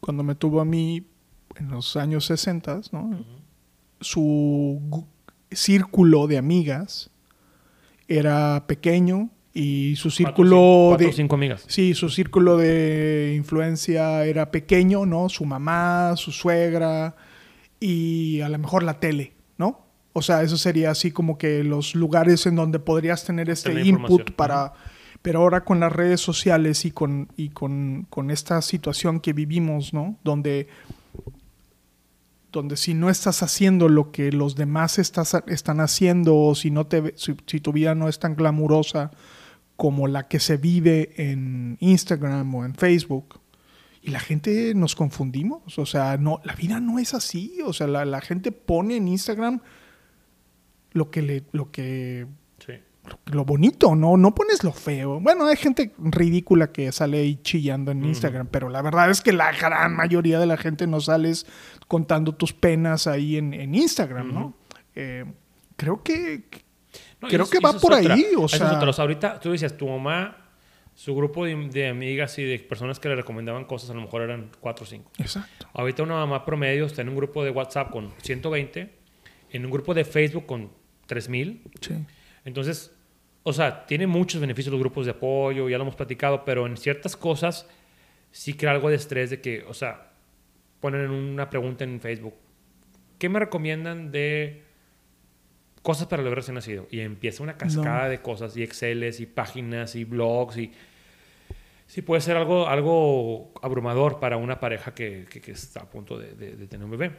[0.00, 1.04] cuando me tuvo a mí
[1.56, 3.24] en los años 60, ¿no?
[4.00, 5.06] Su
[5.50, 7.10] círculo de amigas
[8.08, 11.12] era pequeño y su círculo Cuatro, cuatro de...
[11.12, 11.64] cinco amigas.
[11.68, 15.28] Sí, su círculo de influencia era pequeño, ¿no?
[15.28, 17.14] Su mamá, su suegra
[17.78, 19.86] y a lo mejor la tele, ¿no?
[20.12, 24.32] O sea, eso sería así como que los lugares en donde podrías tener este input
[24.32, 24.72] para...
[25.22, 29.94] Pero ahora con las redes sociales y con, y con, con esta situación que vivimos,
[29.94, 30.18] ¿no?
[30.22, 30.68] Donde,
[32.54, 37.14] donde si no estás haciendo lo que los demás están haciendo o si, no te,
[37.16, 39.10] si, tu vida no es tan glamurosa
[39.76, 43.40] como la que se vive en Instagram o en Facebook.
[44.00, 45.78] Y la gente nos confundimos.
[45.78, 47.58] O sea, no, la vida no es así.
[47.66, 49.60] O sea, la, la gente pone en Instagram
[50.92, 52.26] lo que le, lo que.
[53.26, 54.16] Lo bonito, ¿no?
[54.16, 55.20] No pones lo feo.
[55.20, 58.04] Bueno, hay gente ridícula que sale ahí chillando en.
[58.04, 61.46] Instagram, pero la verdad es que la gran mayoría de la gente no sales
[61.88, 64.54] contando tus penas ahí en, en Instagram, ¿no?
[64.94, 65.24] Eh,
[65.76, 66.44] creo que...
[67.20, 68.14] No, Creo eso- que va por otra.
[68.14, 68.88] ahí, o sea- otra.
[68.88, 70.36] O sea, ahorita tú decías, tu mamá,
[70.94, 74.22] su grupo de, de amigas y de personas que le recomendaban cosas, a lo mejor
[74.22, 75.10] eran cuatro o cinco.
[75.18, 75.66] Exacto.
[75.72, 78.94] Ahorita una mamá promedio está en un grupo de WhatsApp con 120,
[79.50, 80.70] en un grupo de Facebook con
[81.06, 81.62] 3000.
[81.80, 81.94] Sí.
[82.44, 82.94] Entonces,
[83.42, 86.76] o sea, tiene muchos beneficios los grupos de apoyo, ya lo hemos platicado, pero en
[86.76, 87.68] ciertas cosas
[88.30, 90.10] sí crea algo de estrés de que, o sea,
[90.80, 92.34] ponen una pregunta en Facebook.
[93.18, 94.62] ¿Qué me recomiendan de
[95.82, 96.86] cosas para bebé recién nacido?
[96.90, 98.10] Y empieza una cascada No.
[98.10, 100.72] de cosas, y Exceles, y páginas, y blogs, y...
[101.86, 106.18] Sí, puede ser algo, algo abrumador para una pareja que, que- que está a punto
[106.18, 107.12] de, de- de tener un bebé.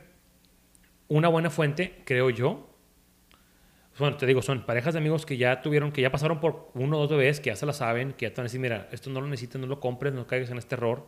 [1.08, 2.75] Una buena fuente, creo yo,
[4.00, 6.98] bueno, te digo, son parejas de amigos que ya tuvieron, que ya pasaron por uno
[6.98, 8.90] o dos bebés, que ya se la saben, que ya te van a decir, mira,
[8.92, 11.08] esto no lo necesitas, no lo compres, no caigas en este error.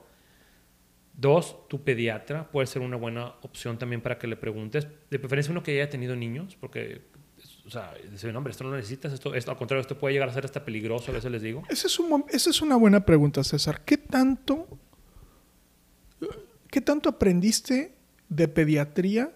[1.13, 5.51] Dos, tu pediatra puede ser una buena opción también para que le preguntes, de preferencia
[5.51, 7.01] uno que ya haya tenido niños, porque,
[7.65, 10.29] o sea, dice, no, hombre, esto no lo necesitas, esto, al contrario, esto puede llegar
[10.29, 11.63] a ser hasta peligroso, a veces les digo.
[11.69, 13.83] Esa es, esa es una buena pregunta, César.
[13.83, 14.67] ¿Qué tanto,
[16.69, 17.95] ¿Qué tanto aprendiste
[18.29, 19.33] de pediatría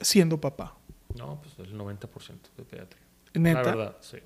[0.00, 0.79] siendo papá?
[1.16, 1.98] No, pues el 90%
[2.56, 3.02] de pediatría.
[3.34, 3.62] ¿Neta?
[3.62, 4.16] La verdad, sí.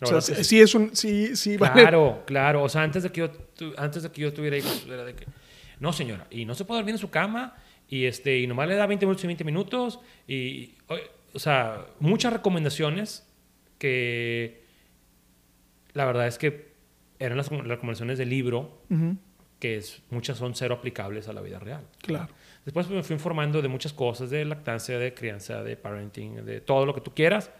[0.00, 0.44] La O sea, verdad que sí, sí.
[0.44, 0.96] sí es un...
[0.96, 1.82] Sí, sí, vale.
[1.82, 2.62] Claro, claro.
[2.62, 5.14] O sea, antes de que yo, tu- antes de que yo tuviera hijos, era de
[5.14, 5.26] que,
[5.78, 7.56] no señora, y no se puede dormir en su cama,
[7.88, 10.74] y, este, y nomás le da 20 minutos y 20 minutos, y,
[11.34, 13.26] o sea, muchas recomendaciones
[13.78, 14.62] que
[15.92, 16.70] la verdad es que
[17.18, 18.82] eran las, recomendaciones del libro,
[19.58, 21.86] que es- muchas son cero aplicables a la vida real.
[21.98, 22.32] Claro.
[22.64, 26.84] Después me fui informando de muchas cosas, de lactancia, de crianza, de parenting, de todo
[26.86, 27.50] lo que tú quieras,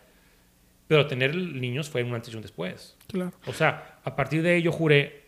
[0.87, 2.97] pero tener niños fue un antes y un después.
[3.07, 3.33] Claro.
[3.47, 5.25] O sea, a partir de ello juré,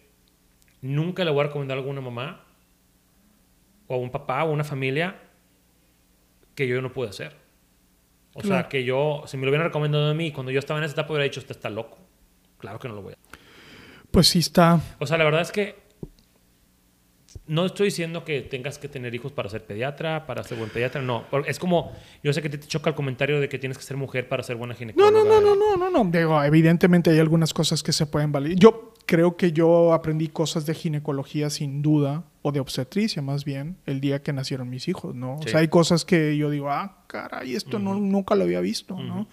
[0.82, 2.44] nunca le voy a recomendar a alguna mamá
[3.86, 5.16] o a un papá o a una familia
[6.54, 7.34] que yo no pude hacer.
[8.34, 8.68] O sea, Claro.
[8.68, 11.10] que yo, si me lo hubieran recomendado a mí, cuando yo estaba en esa etapa,
[11.12, 11.98] hubiera dicho, usted está loco.
[12.58, 13.40] Claro que no lo voy a hacer.
[14.10, 14.80] Pues sí está...
[14.98, 15.81] O sea, la verdad es que
[17.46, 21.02] no estoy diciendo que tengas que tener hijos para ser pediatra, para ser buen pediatra,
[21.02, 21.24] no.
[21.46, 21.92] Es como,
[22.22, 24.56] yo sé que te choca el comentario de que tienes que ser mujer para ser
[24.56, 25.10] buena ginecóloga.
[25.10, 26.10] no, no, no, no, no, no.
[26.10, 28.56] Digo, evidentemente hay algunas cosas que se pueden valer.
[28.56, 33.76] Yo creo que yo aprendí cosas de ginecología sin duda, o de obstetricia más bien,
[33.86, 35.36] el día que nacieron mis hijos, ¿no?
[35.36, 38.98] O sea, hay cosas que yo digo, ah, caray, esto no, nunca lo había visto,
[38.98, 39.28] ¿no?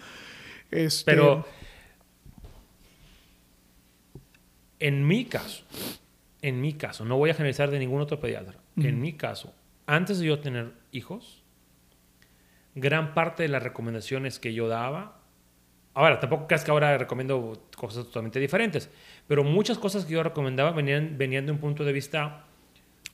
[0.71, 1.45] Este, Pero
[4.79, 5.63] en mi caso,
[6.41, 8.57] en mi caso, no voy a generalizar de ningún otro pediatra.
[8.77, 9.53] En mi caso,
[9.85, 11.43] antes de yo tener hijos,
[12.75, 15.19] gran parte de las recomendaciones que yo daba,
[15.93, 18.89] ahora tampoco creas que ahora recomiendo cosas totalmente diferentes,
[19.27, 22.45] pero muchas cosas que yo recomendaba venían, venían de un punto de vista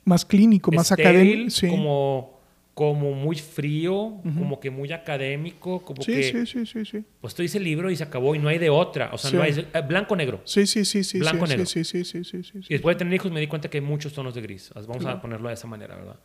[0.03, 1.49] más clínico, más estéril, académico.
[1.49, 1.67] Sí.
[1.67, 2.34] como
[2.75, 6.23] como muy frío, como que muy académico, como Sí, que...
[6.23, 7.03] sí, sí, sí, sí.
[7.21, 9.09] Pues tú dices el libro y se acabó y no hay de otra.
[9.13, 9.37] O sea, Sí.
[9.37, 9.65] no hay...
[9.73, 10.41] eh, Blanco-negro.
[10.43, 11.19] Sí, sí, sí, sí.
[11.19, 11.65] Blanco sí, negro.
[11.65, 12.21] sí, sí, sí.
[12.67, 14.71] Y después de tener hijos me di cuenta que hay muchos tonos de gris.
[14.75, 15.17] Vamos Claro.
[15.17, 16.19] a ponerlo de esa manera, ¿verdad?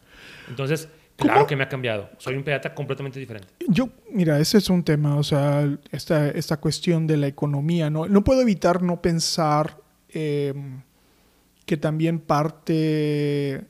[0.48, 1.30] Entonces, ¿Cómo?
[1.32, 2.10] claro que me ha cambiado.
[2.18, 3.46] Soy un pediatra completamente diferente.
[3.68, 8.06] Yo, mira, ese es un tema, o sea, esta, esta cuestión de la economía, ¿no?
[8.08, 9.76] No puedo evitar no pensar
[10.08, 10.52] eh,
[11.64, 13.62] que también parte,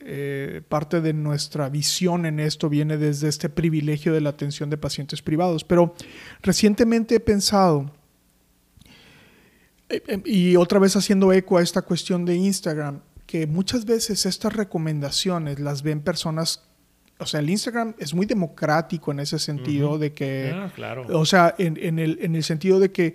[0.00, 4.76] eh, parte de nuestra visión en esto viene desde este privilegio de la atención de
[4.76, 5.64] pacientes privados.
[5.64, 5.94] Pero
[6.42, 7.90] recientemente he pensado,
[9.88, 14.24] eh, eh, y otra vez haciendo eco a esta cuestión de Instagram, que muchas veces
[14.26, 16.64] estas recomendaciones las ven personas,
[17.18, 21.06] o sea, el Instagram es muy democrático en ese sentido de que, Ah, claro.
[21.08, 23.14] o sea, en, en el, en el sentido de que,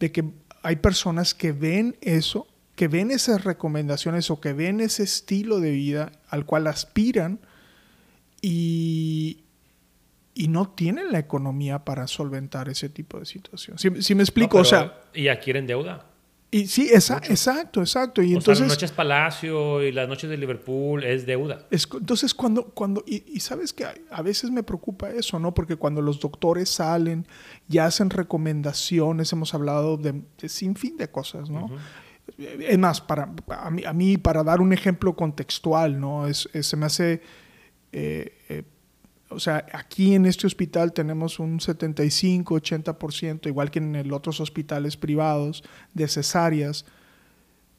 [0.00, 0.24] de que
[0.62, 5.72] hay personas que ven eso, que ven esas recomendaciones o que ven ese estilo de
[5.72, 7.40] vida al cual aspiran
[8.42, 9.44] y,
[10.34, 13.78] y no tienen la economía para solventar ese tipo de situación.
[13.78, 16.04] Si, me explico, No, o sea, Y adquieren deuda.
[16.50, 18.20] y sí, esa- exacto, exacto.
[18.22, 21.66] Y o sea, entonces, las noches Palacio y las noches de Liverpool es deuda.
[21.70, 25.54] es entonces cuando, cuando y, y sabes que a, veces me preocupa eso, ¿no?
[25.54, 27.26] Porque cuando los doctores salen
[27.70, 31.70] y hacen recomendaciones, hemos hablado de, de sin fin de cosas, ¿no?
[32.38, 36.26] Es más, para, a, mí, a mí, para dar un ejemplo contextual, ¿no?
[36.26, 37.22] Es, es- se me hace,
[37.92, 38.62] eh, eh,
[39.30, 44.96] o sea, aquí en este hospital tenemos un 75-80%, igual que en el otros hospitales
[44.96, 45.62] privados,
[45.94, 46.84] de cesáreas,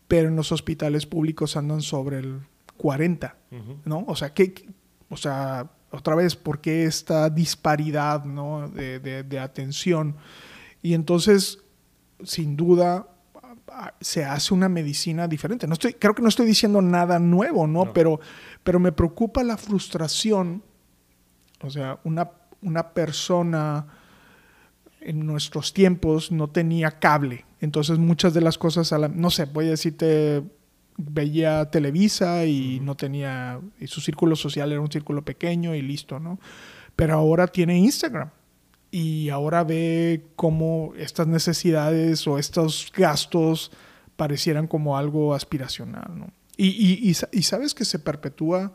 [0.08, 2.40] pero en los hospitales públicos andan sobre el
[2.78, 3.78] 40%, Ujú.
[3.86, 4.06] ¿no?
[4.08, 4.70] O sea, ¿qué, qué-
[5.10, 8.68] o sea, otra vez, ¿por qué esta disparidad, ¿no?
[8.70, 10.16] de, de- de atención?
[10.82, 11.60] Y entonces,
[12.24, 13.08] sin duda,
[14.00, 15.68] se hace una medicina diferente.
[15.68, 17.86] No estoy, creo que no estoy diciendo nada nuevo, ¿no?
[17.86, 17.94] No.
[17.94, 18.20] Pero,
[18.64, 20.64] pero me preocupa la frustración.
[21.62, 22.30] O sea, una,
[22.62, 23.88] una persona
[25.02, 27.46] en nuestros tiempos no tenía cable.
[27.62, 30.44] Entonces muchas de las cosas, a la- no sé, voy a decirte,
[30.98, 36.20] veía Televisa y no tenía, y su círculo social era un círculo pequeño y listo,
[36.20, 36.40] ¿no?
[36.96, 38.30] Pero ahora tiene Instagram
[38.92, 43.72] y ahora ve cómo estas necesidades o estos gastos
[44.16, 46.28] parecieran como algo aspiracional, ¿no?
[46.56, 48.74] Y, y- y y sabes que se perpetúa,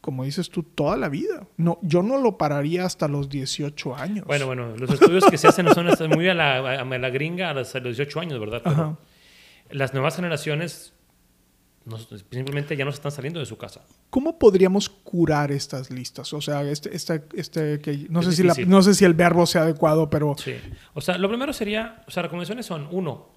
[0.00, 1.46] como dices tú, toda la vida.
[1.56, 4.24] No, yo no lo pararía hasta los 18 años.
[4.26, 7.50] Bueno, bueno, los estudios que se hacen no son muy a la, a la gringa
[7.50, 8.62] a los, a los 18 años, ¿verdad?
[8.64, 8.98] Pero
[9.70, 10.94] las nuevas generaciones
[12.30, 13.84] simplemente ya no se están saliendo de su casa.
[14.10, 16.32] ¿Cómo podríamos curar estas listas?
[16.32, 19.14] O sea, este, este, este que no Es sé, si la- no sé si el
[19.14, 20.54] verbo sea adecuado, pero Sí.
[20.94, 23.28] O sea, lo primero sería, o sea, recomendaciones son, uno,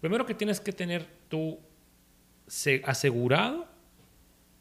[0.00, 1.58] primero que tienes que tener tú
[2.46, 3.66] se- asegurado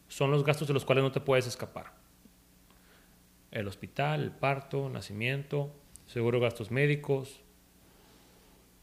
[0.07, 1.93] son los gastos de los cuales no te puedes escapar.
[3.51, 5.73] El hospital, el parto, nacimiento,
[6.05, 7.41] seguro gastos médicos.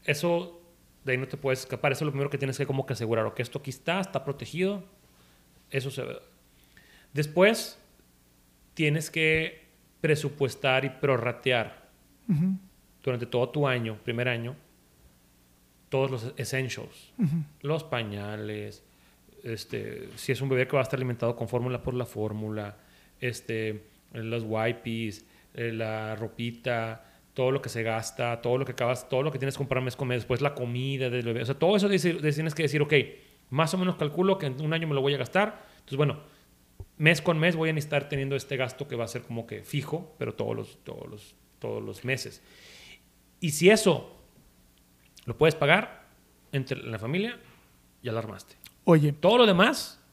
[0.05, 0.58] Eso
[1.03, 1.91] de ahí no te puedes escapar.
[1.91, 3.25] Eso es lo primero que tienes que como que asegurar.
[3.25, 4.83] O que esto aquí está, está protegido.
[5.69, 6.19] Eso se ve.
[7.13, 7.79] Después
[8.73, 9.67] tienes que
[10.01, 11.89] presupuestar y prorratear
[13.03, 14.55] durante todo tu año, primer año,
[15.89, 17.11] todos los essentials,
[17.61, 18.83] los pañales,
[19.43, 22.77] este, si es un bebé que va a estar alimentado con fórmula por la fórmula,
[23.19, 23.83] este,
[24.13, 27.08] los wipes, eh, la ropita,
[27.39, 29.81] todo lo que se gasta, todo lo que acabas, todo lo que tienes que comprar
[29.81, 32.81] mes con mes, después la comida del bebé, o sea, todo eso tienes que decir,
[32.81, 32.93] ok,
[33.49, 36.19] más o menos calculo que en un año me lo voy a gastar, entonces bueno,
[36.97, 39.63] mes con mes voy a necesitar teniendo este gasto que va a ser como que
[39.63, 42.41] fijo, pero todos los, todos los, todos los meses.
[43.39, 44.17] Y si eso
[45.23, 46.07] lo puedes pagar
[46.51, 47.39] entre la familia,
[48.03, 48.55] ya la armaste.
[48.83, 50.03] Oye, Todo lo demás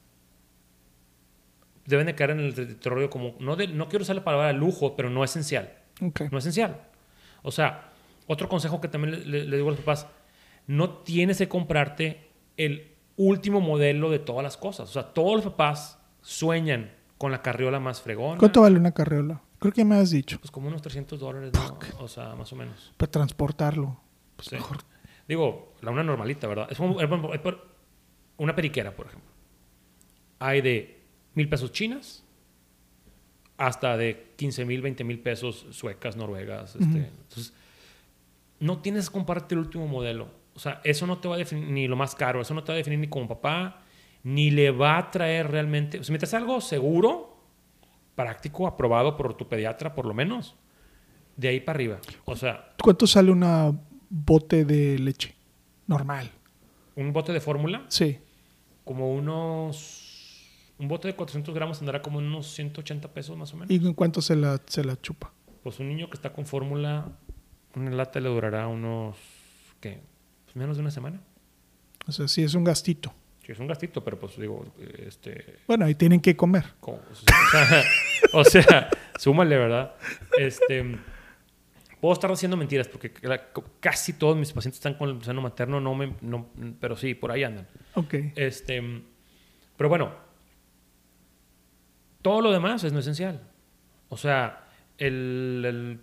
[1.87, 4.95] deben de caer en el territorio como, no, de- no quiero usar la palabra lujo,
[4.95, 5.73] pero no esencial.
[6.01, 6.21] ok.
[6.31, 6.83] No esencial.
[7.47, 7.93] O sea,
[8.27, 10.07] otro consejo que también le, le- le digo a los papás,
[10.67, 14.91] no tienes que comprarte el último modelo de todas las cosas.
[14.91, 18.39] O sea, todos los papás sueñan con la carriola más fregona.
[18.39, 19.41] ¿Cuánto vale una carriola?
[19.59, 20.39] Creo que ya me has dicho.
[20.41, 21.79] Pues como unos 300 dólares, ¿no?
[22.05, 22.93] O sea, más o menos.
[22.97, 23.99] Para transportarlo.
[24.37, 24.57] Pues Sí.
[24.57, 24.79] mejor.
[25.29, 26.67] Digo, la una normalita, ¿verdad?
[26.71, 26.97] Es como-
[28.39, 29.31] una periquera, por ejemplo.
[30.41, 31.01] Hay de
[31.35, 32.23] mil pesos chinas
[33.59, 36.75] hasta de 15 mil, 20 mil pesos suecas, noruegas.
[36.77, 36.85] este.
[36.85, 36.99] Ujú.
[36.99, 37.53] Entonces,
[38.61, 40.29] no tienes que comprarte el último modelo.
[40.55, 42.73] O sea, eso no te va a definir ni lo más caro, eso no te
[42.73, 43.83] va a definir ni como papá,
[44.23, 45.99] ni le va a traer realmente.
[46.01, 47.37] O sea, mientras algo seguro,
[48.15, 50.57] práctico, aprobado por tu pediatra, por lo menos,
[51.37, 51.99] de ahí para arriba.
[52.25, 53.73] O sea, ¿Cuánto sale una
[54.09, 55.35] bote de leche?
[55.87, 56.31] Normal.
[56.97, 58.19] un bote de fórmula Sí.
[58.85, 60.06] como unos
[60.79, 63.71] un bote de 400 gramos andará como unos 180 pesos más o menos.
[63.71, 65.33] ¿Y en cuánto se la, se la chupa?
[65.63, 67.13] Pues un niño que está con fórmula,
[67.75, 69.17] una lata le durará unos,
[69.81, 70.01] ¿qué?
[70.45, 71.21] Pues menos de una semana.
[72.07, 73.13] O sea, sí es un gastito.
[73.45, 74.65] Sí, es un gastito, pero pues digo,
[74.99, 75.61] este...
[75.67, 76.65] Bueno, ahí tienen que comer.
[76.81, 77.85] o sea,
[78.33, 79.95] o sea, súmale, ¿verdad?
[80.39, 80.99] Este...
[82.01, 83.11] Puedo estar haciendo mentiras porque
[83.81, 86.47] casi todos mis pacientes están con el seno materno, no me, no,
[86.79, 87.67] pero sí, por ahí andan.
[87.95, 88.15] Ok.
[88.37, 88.83] Este,
[89.77, 90.13] pero bueno,
[92.27, 93.41] todo lo demás es no esencial.
[94.09, 94.65] O sea,
[94.99, 96.01] el, el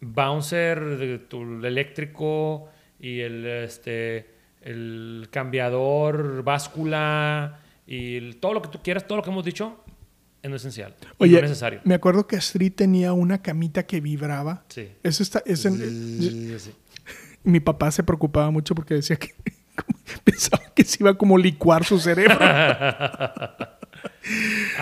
[0.00, 2.68] bouncer tu eléctrico
[3.00, 9.24] y el, este, el cambiador, báscula y el- todo lo que tú quieras, todo lo
[9.24, 9.82] que hemos dicho,
[10.40, 10.94] es no esencial.
[11.18, 11.80] Oye, no necesario.
[11.82, 14.64] me acuerdo que Astrid tenía una camita que vibraba.
[14.68, 14.88] Sí.
[15.02, 16.72] Eso está, es en- Sí, sí.
[17.42, 19.30] mi papá se preocupaba mucho porque decía que
[20.24, 22.38] pensaba que se iba a como licuar su cerebro.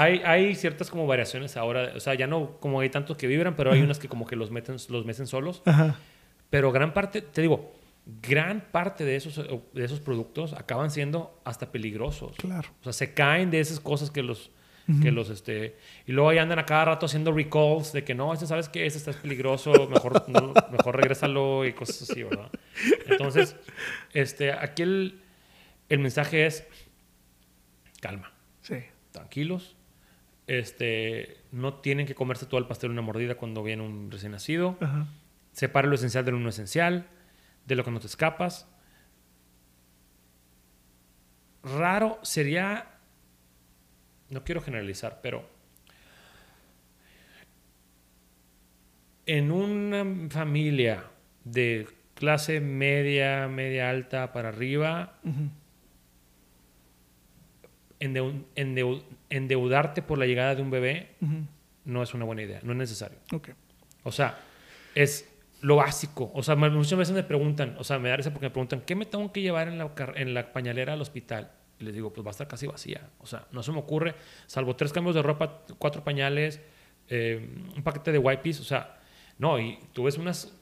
[0.01, 3.55] Hay, hay ciertas como variaciones ahora, o sea, ya no como hay tantos que vibran,
[3.57, 5.63] pero hay unas que como que los meten, los mecen solos.
[5.65, 5.97] Ajá.
[6.49, 7.73] Pero gran parte, te digo,
[8.23, 9.37] gran parte de esos,
[9.73, 12.35] de esos productos acaban siendo hasta peligrosos.
[12.37, 12.69] Claro.
[12.81, 14.51] O sea, se caen de esas cosas que los,
[15.03, 15.77] que los, este...
[16.07, 18.87] Y luego ahí andan a cada rato haciendo recalls de que no, este sabes que
[18.87, 22.51] este está peligroso, mejor, no, mejor regrésalo y cosas así, ¿verdad?
[23.07, 23.55] Entonces,
[24.13, 25.21] este, aquí el,
[25.89, 26.67] el mensaje es
[28.01, 28.33] calma,
[28.63, 28.77] Sí.
[29.13, 29.77] tranquilos.
[30.51, 34.33] Este, no tienen que comerse todo el pastel en una mordida cuando viene un recién
[34.33, 34.77] nacido.
[34.81, 35.07] Ajá.
[35.53, 37.07] Separa lo esencial de lo no esencial,
[37.67, 38.67] de lo que no te escapas.
[41.63, 42.99] Raro sería,
[44.31, 45.49] no quiero generalizar, pero
[49.27, 51.05] en una familia
[51.45, 55.21] de clase media, media alta para arriba.
[58.01, 61.11] Endeu- endeu- endeudarte por la llegada de un bebé
[61.85, 63.19] no es una buena idea, no es necesario.
[63.33, 63.51] Ok.
[64.05, 64.39] O sea,
[64.95, 65.29] es
[65.61, 66.31] lo básico.
[66.35, 68.95] O sea, muchas veces me preguntan, o sea, me da risa porque me preguntan, ¿qué
[68.95, 71.53] me tengo que llevar en la, car- en la pañalera al hospital?
[71.79, 73.09] Y les digo, pues va a estar casi vacía.
[73.19, 74.15] O sea, no se me ocurre,
[74.47, 76.61] salvo tres cambios de ropa, cuatro pañales,
[77.09, 78.61] eh, un paquete de wipes.
[78.61, 78.99] O sea,
[79.39, 80.53] no, y tú ves unas,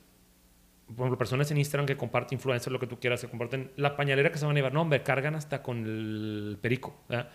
[0.89, 3.97] por ejemplo, personas en Instagram que comparten influencers, lo que tú quieras, que comparten la
[3.97, 4.73] pañalera que se van a llevar.
[4.73, 6.97] No, hombre, cargan hasta con el perico.
[7.09, 7.29] ¿verdad?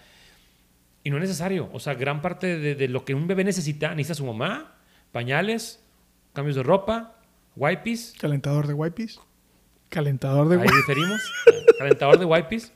[1.04, 1.70] Y no es necesario.
[1.72, 4.76] O sea, gran parte de, de lo que un bebé necesita, necesita su mamá,
[5.12, 5.84] pañales,
[6.34, 7.20] cambios de ropa,
[7.56, 8.16] wipes.
[8.20, 9.20] Calentador de wipes.
[9.90, 11.22] Calentador de Ahí diferimos.
[11.78, 12.74] Calentador de wipes.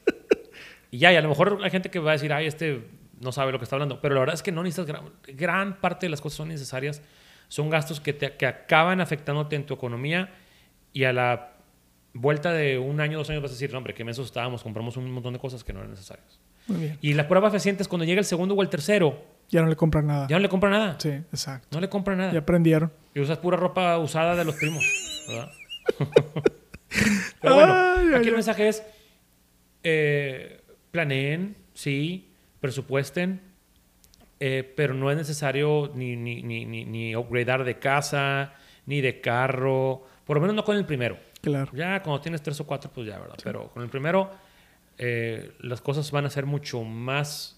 [0.91, 2.87] Y ya, y a lo mejor hay gente que va a decir, ay, este
[3.19, 3.99] no sabe lo que está hablando.
[3.99, 7.01] Pero la verdad es que no necesitas gran, gran parte de las cosas son necesarias.
[7.47, 10.29] Son gastos que, te, que acaban afectándote en tu economía
[10.97, 11.51] y a la
[12.13, 14.97] vuelta de un año, dos años vas a decir, no, hombre, qué mensos estábamos, compramos
[14.97, 16.39] un montón de cosas que no eran necesarias.
[16.67, 16.97] Muy bien.
[17.01, 19.75] Y la prueba fehaciente es cuando llega el segundo o el tercero, Ya no le
[19.75, 20.27] compran nada.
[20.27, 20.95] ya no le compra nada.
[20.99, 21.67] Sí, exacto.
[21.71, 22.31] No le compra nada.
[22.33, 22.91] Ya aprendieron.
[23.13, 24.83] Y usas pura ropa usada de los primos,
[25.27, 25.51] ¿verdad?
[27.41, 28.83] Pero bueno, Ay, ay, aquí el mensaje es,
[29.83, 33.41] eh, planeen, sí, presupuesten,
[34.39, 38.53] eh, pero no es necesario ni, ni, ni, ni, ni upgradear de casa,
[38.85, 41.17] ni de carro, por lo menos no con el primero.
[41.41, 41.71] Claro.
[41.73, 43.37] Ya cuando tienes tres o cuatro, pues ya, ¿verdad?
[43.43, 44.29] Pero con el primero,
[44.97, 47.57] eh, las cosas van a ser mucho más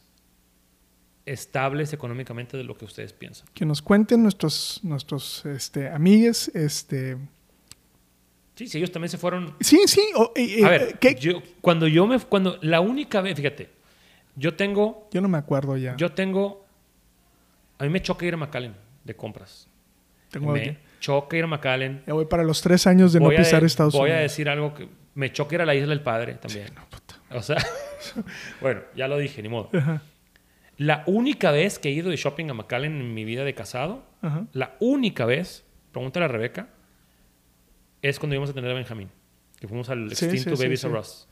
[1.25, 3.47] estables económicamente de lo que ustedes piensan.
[3.53, 6.49] Que nos cuenten nuestros, nuestros este, amigues.
[6.55, 7.17] Este...
[8.55, 10.01] Sí, sí, ellos también se fueron Sí, sí.
[10.35, 13.69] eh, eh, A ver, yo, cuando yo me, cuando la única vez, fíjate,
[14.35, 15.95] yo tengo, Yo no me acuerdo ya.
[15.95, 16.65] yo tengo,
[17.77, 19.67] a mí me choca ir a McAllen de compras.
[20.29, 22.03] Tengo me choca ir a McAllen.
[22.07, 24.31] Ya voy para los tres años de no voy a, pisar Estados voy a Unidos.
[24.31, 26.67] decir algo que me choca ir a la isla del padre también.
[26.75, 27.15] No, puta.
[27.31, 27.57] O sea,
[28.61, 29.69] bueno, ya lo dije, ni modo.
[29.73, 30.01] Ajá,
[30.77, 34.03] La única vez que he ido de shopping a McAllen en mi vida de casado,
[34.21, 34.45] ajá.
[34.53, 36.67] la única vez, pregúntale a Rebeca,
[38.01, 39.09] es cuando íbamos a tener a Benjamín,
[39.59, 40.87] que fuimos al Sí, extinto sí, sí, Babies sí.
[40.87, 41.27] R Us.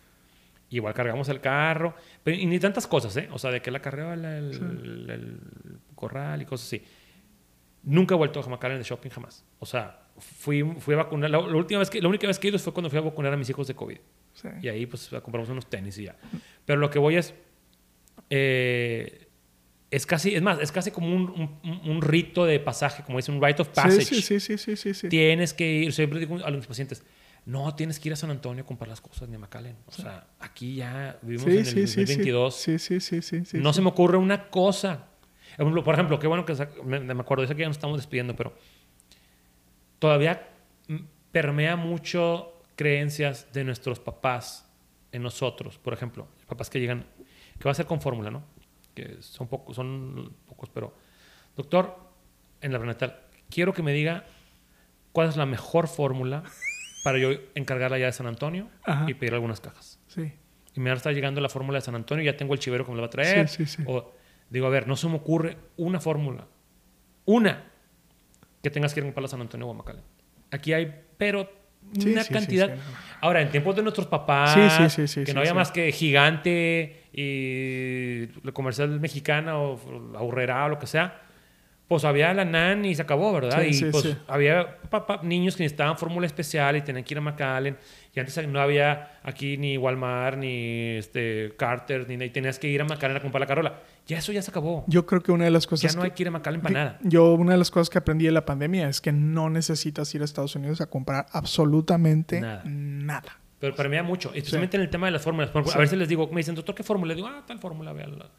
[0.70, 3.30] Igual cargamos el carro, pero, y ni tantas cosas, ¿eh?
[3.32, 4.60] O sea, de que la cargaba la- el, Sí.
[4.60, 5.40] el- el
[5.96, 6.84] corral y cosas así.
[7.84, 9.46] Nunca he vuelto a McAllen de shopping jamás.
[9.60, 11.30] O sea, fui, fui a vacunar.
[11.30, 13.02] La, la última vez que, la única vez que he ido fue cuando fui a
[13.02, 13.98] vacunar a mis hijos de COVID.
[14.34, 14.48] Sí.
[14.62, 16.16] Y ahí pues compramos unos tenis y ya.
[16.66, 17.34] Pero lo que voy es...
[18.30, 19.24] eh,
[19.90, 23.32] es casi, es más, es casi como un, un- un rito de pasaje, como dice
[23.32, 24.04] un rite of passage.
[24.04, 25.08] Sí, sí, sí, sí, sí, sí.
[25.08, 27.06] Tienes que ir, siempre digo a los pacientes,
[27.46, 29.78] no tienes que ir a San Antonio a comprar las cosas ni a McAllen.
[29.86, 32.00] O sea, aquí ya vivimos Sí, en el sí, sí, sí.
[32.02, 32.56] 2022.
[32.56, 35.06] Sí, sí, sí, sí, sí, no se me ocurre una cosa.
[35.58, 36.54] Por ejemplo, qué bueno que
[36.84, 38.54] me, me acuerdo, sé que ya nos estamos despidiendo, pero
[40.00, 40.50] todavía
[41.32, 44.70] permea mucho creencias de nuestros papás
[45.12, 45.78] en nosotros.
[45.80, 47.06] Por ejemplo, papás que llegan,
[47.58, 48.44] ¿qué va a hacer con fórmula, no?
[48.98, 50.92] que son pocos, son pocos, pero
[51.56, 51.96] doctor,
[52.62, 54.26] en la prenatal, quiero que me diga
[55.12, 56.44] cuál es la mejor fórmula
[57.04, 59.06] para yo encargarla ya de San Antonio Ajá.
[59.08, 60.00] y pedir algunas cajas.
[60.08, 60.34] Sí.
[60.74, 62.98] Y me está llegando la fórmula de San Antonio, ya tengo el chivero que me
[62.98, 63.48] la va a traer.
[63.48, 63.84] Sí, sí, sí.
[63.86, 64.12] O
[64.50, 66.48] digo, a ver, no se me ocurre una fórmula,
[67.26, 67.64] una,
[68.62, 70.04] que tengas que ir a comprarla a San Antonio o a McAllen.
[70.52, 71.50] Aquí hay, pero
[71.98, 72.76] Sí, una sí, cantidad.
[72.76, 72.82] sí.
[73.22, 74.96] Ahora, en tiempos de nuestros papás,
[75.26, 79.80] que no había más que Gigante y la comercial mexicana o
[80.12, 81.22] la Urrera o lo que sea,
[81.88, 83.62] pues había la NAN y se acabó, ¿verdad?
[83.62, 84.16] Sí, y sí, pues sí.
[84.28, 84.78] había
[85.24, 87.78] niños que necesitaban fórmula especial y tenían que ir a McAllen.
[88.14, 92.82] Y antes no había aquí ni Walmart, ni este Carter, ni y tenías que ir
[92.82, 93.80] a McAllen a comprar la carola.
[94.06, 94.84] Ya eso ya se acabó.
[94.88, 96.74] Yo creo que una de las Ya cosas no hay que ir a McAllen para
[96.74, 97.00] nada.
[97.04, 100.22] Yo, una de las cosas que aprendí de la pandemia es que no necesitas ir
[100.22, 102.64] a Estados Unidos a comprar absolutamente Nada.
[102.66, 103.40] nada.
[103.60, 105.50] Pero para mí da mucho, especialmente en el tema de las fórmulas.
[105.56, 107.10] A veces les digo, me dicen, doctor, ¿qué fórmula?
[107.10, 108.30] Le digo, ah, tal fórmula, véanla.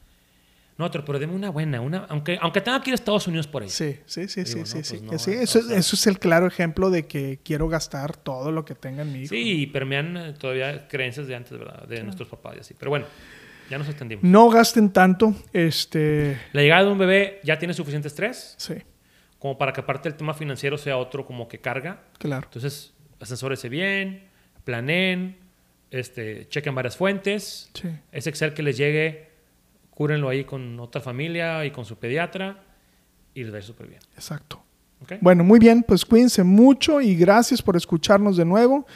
[0.78, 3.46] No, otro, pero deme una buena, una, aunque, aunque tenga que ir a Estados Unidos
[3.48, 3.68] por ahí.
[3.68, 5.00] Sí, sí, sí, Digo, sí, no, sí, pues sí.
[5.02, 8.52] no, Sí, o eso, sea- eso es el claro ejemplo de que quiero gastar todo
[8.52, 9.30] lo que tenga en mi hijo.
[9.30, 11.86] Sí, y permean eh, todavía creencias de antes, ¿verdad?
[11.88, 12.74] De nuestros papás y así.
[12.78, 13.06] Pero bueno,
[13.68, 14.22] ya nos extendimos.
[14.24, 18.74] No gasten tanto, este, La llegada de un bebé ya tiene suficiente estrés sí,
[19.40, 22.02] como para que aparte del tema financiero sea otro como que carga.
[22.18, 22.46] claro.
[22.46, 24.28] Entonces, asesórense bien,
[24.64, 25.36] planeen,
[25.90, 27.68] este, chequen varias fuentes.
[27.74, 27.88] Sí.
[28.12, 29.27] Ese Excel que les llegue,
[29.98, 32.62] cúrenlo ahí con otra familia y con su pediatra
[33.34, 34.00] y les va a ir súper bien.
[34.14, 34.62] Exacto.
[35.02, 35.14] ¿ok?
[35.20, 38.86] Bueno, muy bien, pues cuídense mucho y gracias por escucharnos de nuevo.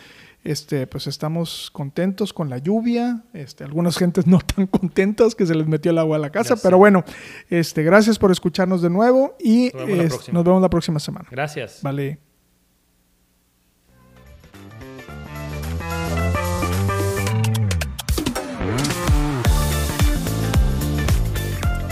[0.45, 3.25] Este, pues estamos contentos con la lluvia.
[3.33, 6.55] Este, algunas gentes no tan contentas que se les metió el agua a la casa,
[6.57, 6.63] sé.
[6.63, 7.05] pero bueno,
[7.51, 10.35] este, gracias por escucharnos de nuevo y Nos vemos la es- próxima.
[10.37, 11.27] nos vemos la próxima semana.
[11.33, 11.81] Gracias.
[11.83, 12.32] Vale.